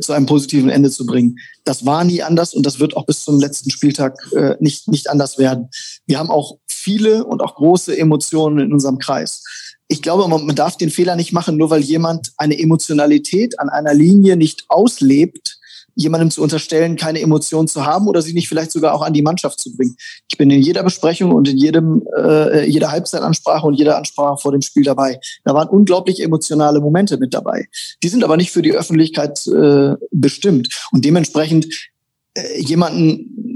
[0.00, 1.38] zu einem positiven Ende zu bringen.
[1.64, 5.10] Das war nie anders und das wird auch bis zum letzten Spieltag äh, nicht, nicht
[5.10, 5.68] anders werden.
[6.06, 9.42] Wir haben auch viele und auch große Emotionen in unserem Kreis.
[9.88, 13.68] Ich glaube, man, man darf den Fehler nicht machen, nur weil jemand eine Emotionalität an
[13.68, 15.58] einer Linie nicht auslebt,
[15.94, 19.22] jemandem zu unterstellen, keine Emotionen zu haben oder sie nicht vielleicht sogar auch an die
[19.22, 19.96] Mannschaft zu bringen.
[20.30, 24.52] Ich bin in jeder Besprechung und in jedem, äh, jeder Halbzeitansprache und jeder Ansprache vor
[24.52, 25.20] dem Spiel dabei.
[25.44, 27.66] Da waren unglaublich emotionale Momente mit dabei.
[28.02, 30.68] Die sind aber nicht für die Öffentlichkeit äh, bestimmt.
[30.92, 31.66] Und dementsprechend
[32.34, 33.52] äh, jemanden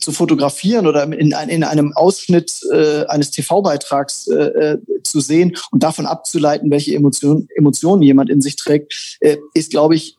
[0.00, 5.82] zu fotografieren oder in, in einem Ausschnitt äh, eines TV-Beitrags äh, äh, zu sehen und
[5.82, 10.15] davon abzuleiten, welche Emotionen, Emotionen jemand in sich trägt, äh, ist, glaube ich,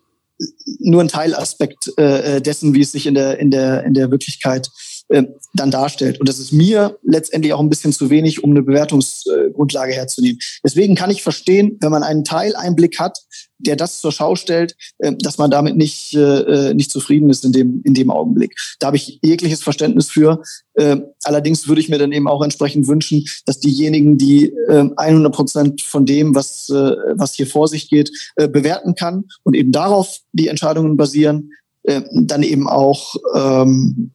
[0.80, 4.70] nur ein Teilaspekt äh, dessen, wie es sich in der, in der, in der Wirklichkeit
[5.10, 6.20] äh, dann darstellt.
[6.20, 10.40] Und das ist mir letztendlich auch ein bisschen zu wenig, um eine Bewertungsgrundlage herzunehmen.
[10.64, 13.20] Deswegen kann ich verstehen, wenn man einen Teileinblick hat,
[13.60, 17.52] der das zur Schau stellt, äh, dass man damit nicht, äh, nicht zufrieden ist in
[17.52, 18.56] dem, in dem Augenblick.
[18.80, 20.42] Da habe ich jegliches Verständnis für.
[20.74, 25.82] Äh, allerdings würde ich mir dann eben auch entsprechend wünschen, dass diejenigen, die 100 Prozent
[25.82, 30.98] von dem, was, was hier vor sich geht, bewerten kann und eben darauf die Entscheidungen
[30.98, 31.52] basieren,
[31.84, 34.12] dann eben auch ähm,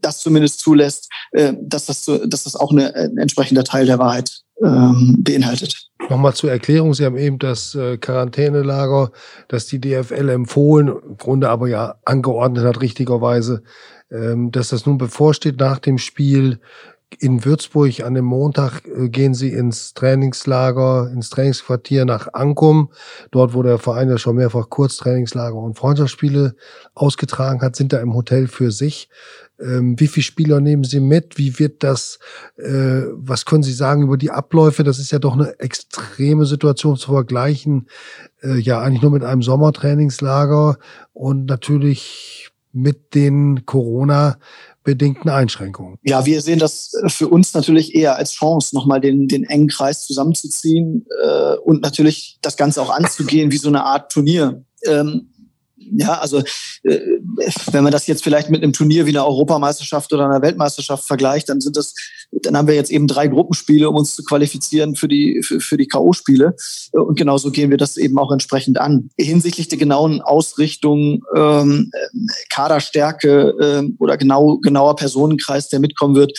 [0.00, 5.16] das zumindest zulässt, dass, das, dass das auch eine, ein entsprechender Teil der Wahrheit ähm,
[5.20, 5.90] beinhaltet.
[6.08, 9.12] Nochmal zur Erklärung, Sie haben eben das äh, Quarantänelager,
[9.48, 13.62] das die DFL empfohlen, im Grunde aber ja angeordnet hat, richtigerweise,
[14.10, 16.58] ähm, dass das nun bevorsteht nach dem Spiel
[17.18, 22.90] in Würzburg an dem Montag äh, gehen sie ins Trainingslager, ins Trainingsquartier nach Ankum.
[23.30, 26.54] Dort, wo der Verein ja schon mehrfach Kurztrainingslager und Freundschaftsspiele
[26.94, 29.08] ausgetragen hat, sind da im Hotel für sich.
[29.60, 31.36] Ähm, wie viele Spieler nehmen Sie mit?
[31.36, 32.18] Wie wird das,
[32.56, 34.84] äh, was können Sie sagen über die Abläufe?
[34.84, 37.88] Das ist ja doch eine extreme Situation zu vergleichen.
[38.42, 40.78] Äh, ja, eigentlich nur mit einem Sommertrainingslager
[41.12, 44.38] und natürlich mit den Corona
[44.90, 45.98] bedingten Einschränkungen.
[46.02, 50.04] Ja, wir sehen das für uns natürlich eher als Chance, nochmal den, den engen Kreis
[50.04, 54.64] zusammenzuziehen äh, und natürlich das Ganze auch anzugehen wie so eine Art Turnier.
[54.84, 55.29] Ähm,
[55.80, 56.38] ja, also
[56.82, 57.00] äh,
[57.72, 61.48] wenn man das jetzt vielleicht mit einem Turnier wie einer Europameisterschaft oder einer Weltmeisterschaft vergleicht,
[61.48, 61.94] dann sind das,
[62.30, 65.76] dann haben wir jetzt eben drei Gruppenspiele, um uns zu qualifizieren für die für, für
[65.76, 66.54] die KO-Spiele.
[66.92, 69.10] Und genauso gehen wir das eben auch entsprechend an.
[69.18, 71.90] Hinsichtlich der genauen Ausrichtung, ähm,
[72.50, 76.38] Kaderstärke ähm, oder genau genauer Personenkreis, der mitkommen wird,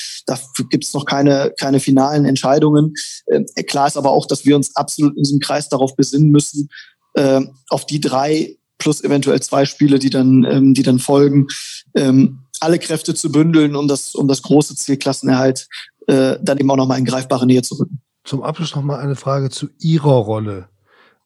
[0.69, 2.93] gibt es noch keine keine finalen Entscheidungen.
[3.25, 6.69] Äh, klar ist aber auch, dass wir uns absolut in diesem Kreis darauf besinnen müssen,
[7.15, 11.47] äh, auf die drei plus eventuell zwei Spiele, die dann, ähm, die dann folgen,
[11.95, 15.67] ähm, alle Kräfte zu bündeln, um das, um das große Ziel Klassenerhalt
[16.07, 18.01] äh, dann eben auch nochmal in greifbare Nähe zu rücken.
[18.23, 20.67] Zum Abschluss nochmal eine Frage zu Ihrer Rolle.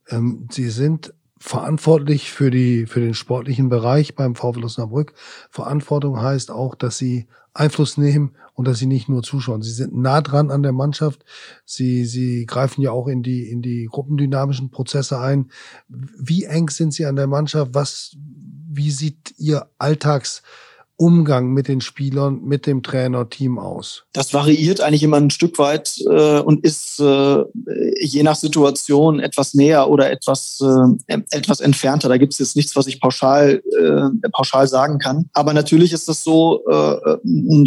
[0.10, 1.14] Ähm, Sie sind
[1.46, 5.14] verantwortlich für die, für den sportlichen Bereich beim VfL Osnabrück.
[5.52, 9.62] Verantwortung heißt auch, dass Sie Einfluss nehmen und dass sie nicht nur zuschauen.
[9.62, 11.24] Sie sind nah dran an der Mannschaft.
[11.64, 15.52] Sie, sie greifen ja auch in die, in die gruppendynamischen Prozesse ein.
[15.88, 17.74] Wie eng sind Sie an der Mannschaft?
[17.74, 20.42] Was, wie sieht Ihr Alltags,
[20.98, 24.06] Umgang mit den Spielern, mit dem Trainerteam aus?
[24.14, 27.44] Das variiert eigentlich immer ein Stück weit äh, und ist äh,
[28.00, 30.60] je nach Situation etwas näher oder etwas,
[31.08, 32.08] äh, etwas entfernter.
[32.08, 35.30] Da gibt es jetzt nichts, was ich pauschal, äh, pauschal sagen kann.
[35.34, 37.18] Aber natürlich ist das so, äh,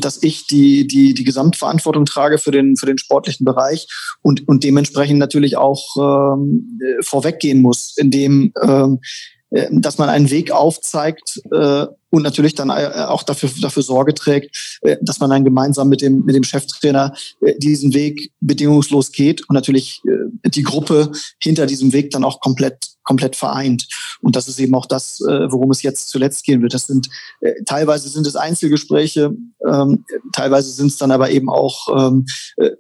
[0.01, 3.87] dass ich die, die, die Gesamtverantwortung trage für den, für den sportlichen Bereich
[4.23, 10.51] und, und dementsprechend natürlich auch ähm, vorweggehen muss, indem ähm, äh, dass man einen Weg
[10.51, 15.45] aufzeigt äh, und natürlich dann äh, auch dafür, dafür Sorge trägt, äh, dass man dann
[15.45, 20.63] gemeinsam mit dem, mit dem Cheftrainer äh, diesen Weg bedingungslos geht und natürlich äh, die
[20.63, 23.89] Gruppe hinter diesem Weg dann auch komplett, komplett vereint.
[24.21, 26.75] Und das ist eben auch das, äh, worum es jetzt zuletzt gehen wird.
[26.75, 27.09] Das sind
[27.41, 29.35] äh, teilweise sind es Einzelgespräche,
[29.67, 32.27] ähm, teilweise sind es dann aber eben auch ähm,
[32.57, 32.71] äh,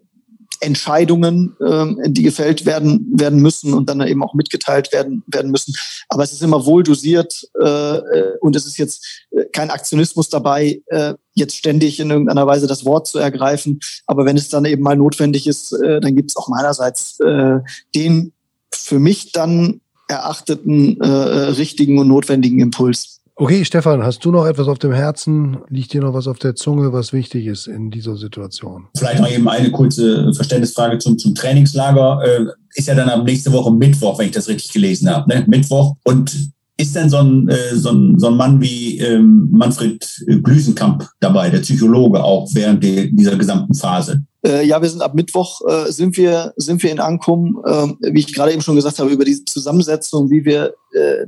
[0.61, 5.75] Entscheidungen, ähm, die gefällt werden, werden müssen und dann eben auch mitgeteilt werden, werden müssen.
[6.09, 10.29] Aber es ist immer wohl dosiert äh, äh und es ist jetzt äh, kein Aktionismus
[10.29, 13.81] dabei, äh, jetzt ständig in irgendeiner Weise das Wort zu ergreifen.
[14.07, 17.59] Aber wenn es dann eben mal notwendig ist, äh, dann gibt es auch meinerseits äh,
[17.95, 18.33] den
[18.73, 23.18] für mich dann erachteten äh, richtigen und notwendigen Impuls.
[23.41, 25.59] Okay, Stefan, hast du noch etwas auf dem Herzen?
[25.69, 28.89] Liegt dir noch was auf der Zunge, was wichtig ist in dieser Situation?
[28.97, 32.21] Vielleicht noch eben eine kurze Verständnisfrage zum, zum Trainingslager.
[32.25, 35.33] Äh, ist ja dann ab nächste Woche Mittwoch, wenn ich das richtig gelesen habe.
[35.33, 35.45] Ne?
[35.47, 35.95] Mittwoch.
[36.03, 41.09] Und ist denn so ein, äh, so ein, so ein Mann wie ähm, Manfred Glüsenkamp
[41.21, 44.25] dabei, der Psychologe auch während dieser gesamten Phase?
[44.47, 48.21] Äh, ja, wir sind ab Mittwoch äh, sind wir sind wir in Ankum, äh, wie
[48.21, 50.75] ich gerade eben schon gesagt habe, über diese Zusammensetzung, wie wir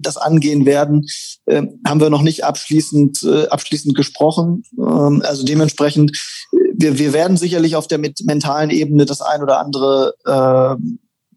[0.01, 1.07] das angehen werden,
[1.45, 4.63] äh, haben wir noch nicht abschließend abschließend gesprochen.
[4.79, 6.19] Ähm, also dementsprechend,
[6.51, 10.15] wir wir werden sicherlich auf der mentalen Ebene das ein oder andere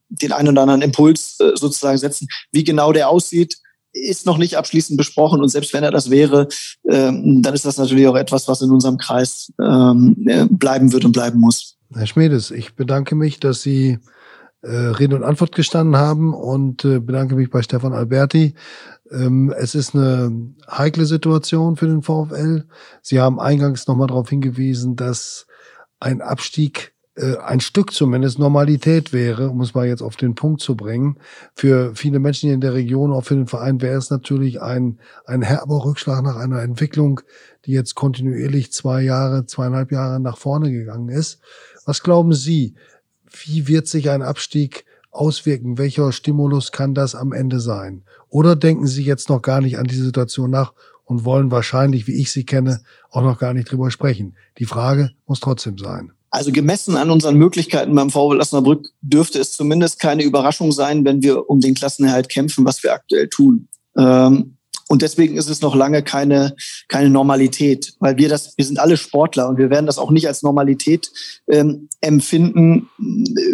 [0.10, 2.28] den einen oder anderen Impuls sozusagen setzen.
[2.52, 3.58] Wie genau der aussieht,
[3.94, 6.48] ist noch nicht abschließend besprochen und selbst wenn er das wäre,
[6.90, 11.06] ähm, dann ist das natürlich auch etwas, was in unserem Kreis ähm, äh, bleiben wird
[11.06, 11.78] und bleiben muss.
[11.94, 14.00] Herr Schmedes, ich bedanke mich, dass Sie
[14.62, 18.56] äh, Rede und Antwort gestanden haben und äh, bedanke mich bei Stefan Alberti.
[19.12, 22.66] Ähm, es ist eine heikle Situation für den VfL.
[23.02, 25.46] Sie haben eingangs nochmal darauf hingewiesen, dass
[26.00, 30.76] ein Abstieg ein Stück zumindest Normalität wäre, um es mal jetzt auf den Punkt zu
[30.76, 31.18] bringen.
[31.54, 35.00] Für viele Menschen hier in der Region, auch für den Verein, wäre es natürlich ein,
[35.26, 37.22] ein herber Rückschlag nach einer Entwicklung,
[37.66, 41.40] die jetzt kontinuierlich zwei Jahre, zweieinhalb Jahre nach vorne gegangen ist.
[41.86, 42.74] Was glauben Sie?
[43.46, 45.78] Wie wird sich ein Abstieg auswirken?
[45.78, 48.04] Welcher Stimulus kann das am Ende sein?
[48.30, 50.74] Oder denken Sie jetzt noch gar nicht an die Situation nach
[51.06, 54.36] und wollen wahrscheinlich, wie ich sie kenne, auch noch gar nicht drüber sprechen?
[54.58, 56.12] Die Frage muss trotzdem sein.
[56.34, 61.22] Also gemessen an unseren Möglichkeiten beim VW Osnabrück dürfte es zumindest keine Überraschung sein, wenn
[61.22, 63.68] wir um den Klassenerhalt kämpfen, was wir aktuell tun.
[63.96, 64.58] Ähm,
[64.88, 66.56] und deswegen ist es noch lange keine,
[66.88, 70.28] keine Normalität, weil wir das, wir sind alle Sportler und wir werden das auch nicht
[70.28, 71.12] als Normalität
[71.48, 72.90] ähm, empfinden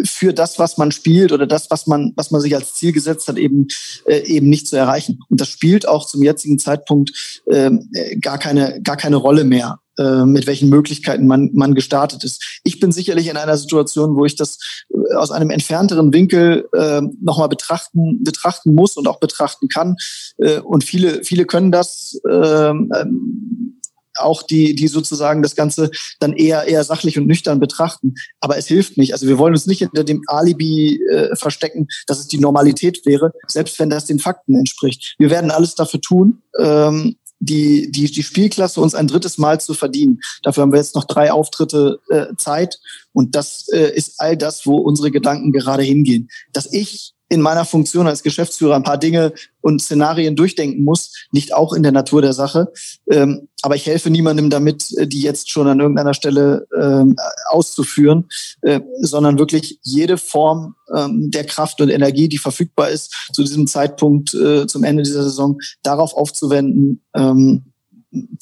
[0.04, 3.28] für das, was man spielt oder das, was man, was man sich als Ziel gesetzt
[3.28, 3.68] hat, eben,
[4.06, 5.20] äh, eben nicht zu erreichen.
[5.28, 9.80] Und das spielt auch zum jetzigen Zeitpunkt ähm, äh, gar keine, gar keine Rolle mehr.
[10.00, 12.60] Äh, mit welchen Möglichkeiten man, man gestartet ist.
[12.64, 14.56] Ich bin sicherlich in einer Situation, wo ich das
[14.88, 19.96] äh, aus einem entfernteren Winkel äh, nochmal betrachten, betrachten muss und auch betrachten kann.
[20.38, 23.80] Äh, und viele, viele können das ähm, ähm,
[24.16, 28.14] auch die, die sozusagen das Ganze dann eher, eher sachlich und nüchtern betrachten.
[28.40, 29.12] Aber es hilft nicht.
[29.12, 33.32] Also wir wollen uns nicht hinter dem Alibi äh, verstecken, dass es die Normalität wäre,
[33.46, 35.14] selbst wenn das den Fakten entspricht.
[35.18, 39.74] Wir werden alles dafür tun, ähm, die, die, die Spielklasse uns ein drittes Mal zu
[39.74, 40.20] verdienen.
[40.42, 42.78] Dafür haben wir jetzt noch drei Auftritte äh, Zeit.
[43.12, 46.28] Und das äh, ist all das, wo unsere Gedanken gerade hingehen.
[46.52, 51.54] Dass ich in meiner Funktion als Geschäftsführer ein paar Dinge und Szenarien durchdenken muss, liegt
[51.54, 52.72] auch in der Natur der Sache.
[53.08, 57.14] Ähm, aber ich helfe niemandem damit, äh, die jetzt schon an irgendeiner Stelle ähm,
[57.48, 58.28] auszuführen,
[58.62, 63.68] äh, sondern wirklich jede Form ähm, der Kraft und Energie, die verfügbar ist, zu diesem
[63.68, 67.72] Zeitpunkt, äh, zum Ende dieser Saison, darauf aufzuwenden, ähm,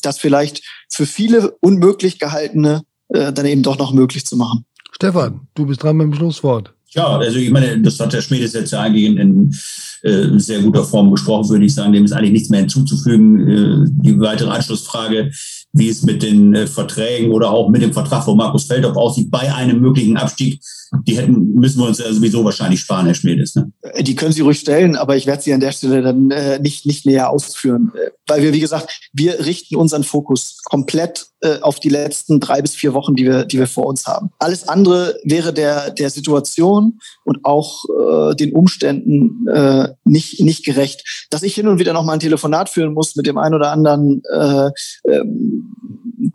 [0.00, 4.64] das vielleicht für viele unmöglich gehaltene äh, dann eben doch noch möglich zu machen.
[4.92, 6.72] Stefan, du bist dran mit dem Schlusswort.
[6.90, 9.56] Ja, also ich meine, das hat der Schmiedes jetzt ja eigentlich in, in
[10.02, 11.92] äh, sehr guter Form gesprochen, würde ich sagen.
[11.92, 13.48] Dem ist eigentlich nichts mehr hinzuzufügen.
[13.48, 15.30] Äh, die weitere Anschlussfrage,
[15.72, 19.30] wie es mit den äh, Verträgen oder auch mit dem Vertrag von Markus Feldhoff aussieht
[19.30, 20.60] bei einem möglichen Abstieg,
[21.06, 23.54] die hätten, müssen wir uns ja sowieso wahrscheinlich sparen, Herr Schmiedes.
[23.54, 23.70] Ne?
[24.00, 26.86] Die können Sie ruhig stellen, aber ich werde sie an der Stelle dann äh, nicht,
[26.86, 27.92] nicht näher ausführen.
[27.94, 32.62] Äh, weil wir, wie gesagt, wir richten unseren Fokus komplett äh, auf die letzten drei
[32.62, 34.30] bis vier Wochen, die wir, die wir vor uns haben.
[34.38, 41.28] Alles andere wäre der, der Situation und auch äh, den Umständen äh, nicht, nicht gerecht.
[41.30, 43.70] Dass ich hin und wieder noch mal ein Telefonat führen muss mit dem einen oder
[43.72, 44.70] anderen, äh,
[45.04, 45.57] ähm,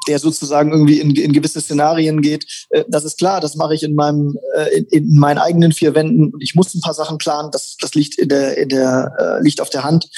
[0.07, 3.83] der sozusagen irgendwie in, in gewisse Szenarien geht, äh, das ist klar, das mache ich
[3.83, 7.51] in meinem äh, in, in meinen eigenen vier Wänden ich muss ein paar Sachen planen,
[7.51, 10.09] das, das liegt in der, in der äh, liegt auf der Hand.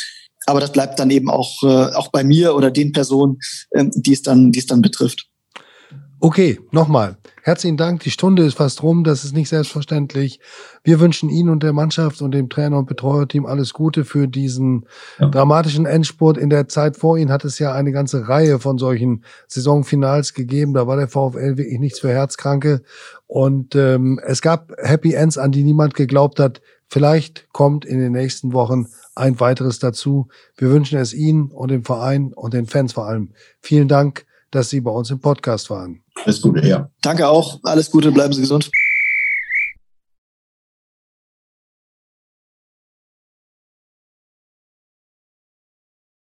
[0.48, 3.40] Aber das bleibt dann eben auch, auch bei mir oder den Personen,
[3.72, 5.28] äh, die es dann, die es dann betrifft.
[6.22, 7.18] Okay, nochmal.
[7.44, 8.02] Herzlichen Dank.
[8.02, 9.04] Die Stunde ist fast rum.
[9.04, 10.40] Das ist nicht selbstverständlich.
[10.84, 14.86] Wir wünschen Ihnen und der Mannschaft und dem Trainer und Betreuerteam alles Gute für diesen
[15.20, 15.28] ja.
[15.28, 16.38] dramatischen Endspurt.
[16.38, 20.74] In der Zeit vor Ihnen hat es ja eine ganze Reihe von solchen Saisonfinals gegeben.
[20.74, 22.82] Da war der VfL wirklich nichts für Herzkranke.
[23.28, 26.62] Und ähm, es gab Happy Ends, an die niemand geglaubt hat.
[26.88, 30.30] Vielleicht kommt in den nächsten Wochen ein weiteres dazu.
[30.56, 33.32] Wir wünschen es Ihnen und dem Verein und den Fans vor allem.
[33.60, 34.26] Vielen Dank,
[34.56, 36.02] dass Sie bei uns im Podcast waren.
[36.24, 36.90] Alles Gute, ja.
[37.02, 37.60] Danke auch.
[37.64, 38.72] Alles Gute, bleiben Sie gesund.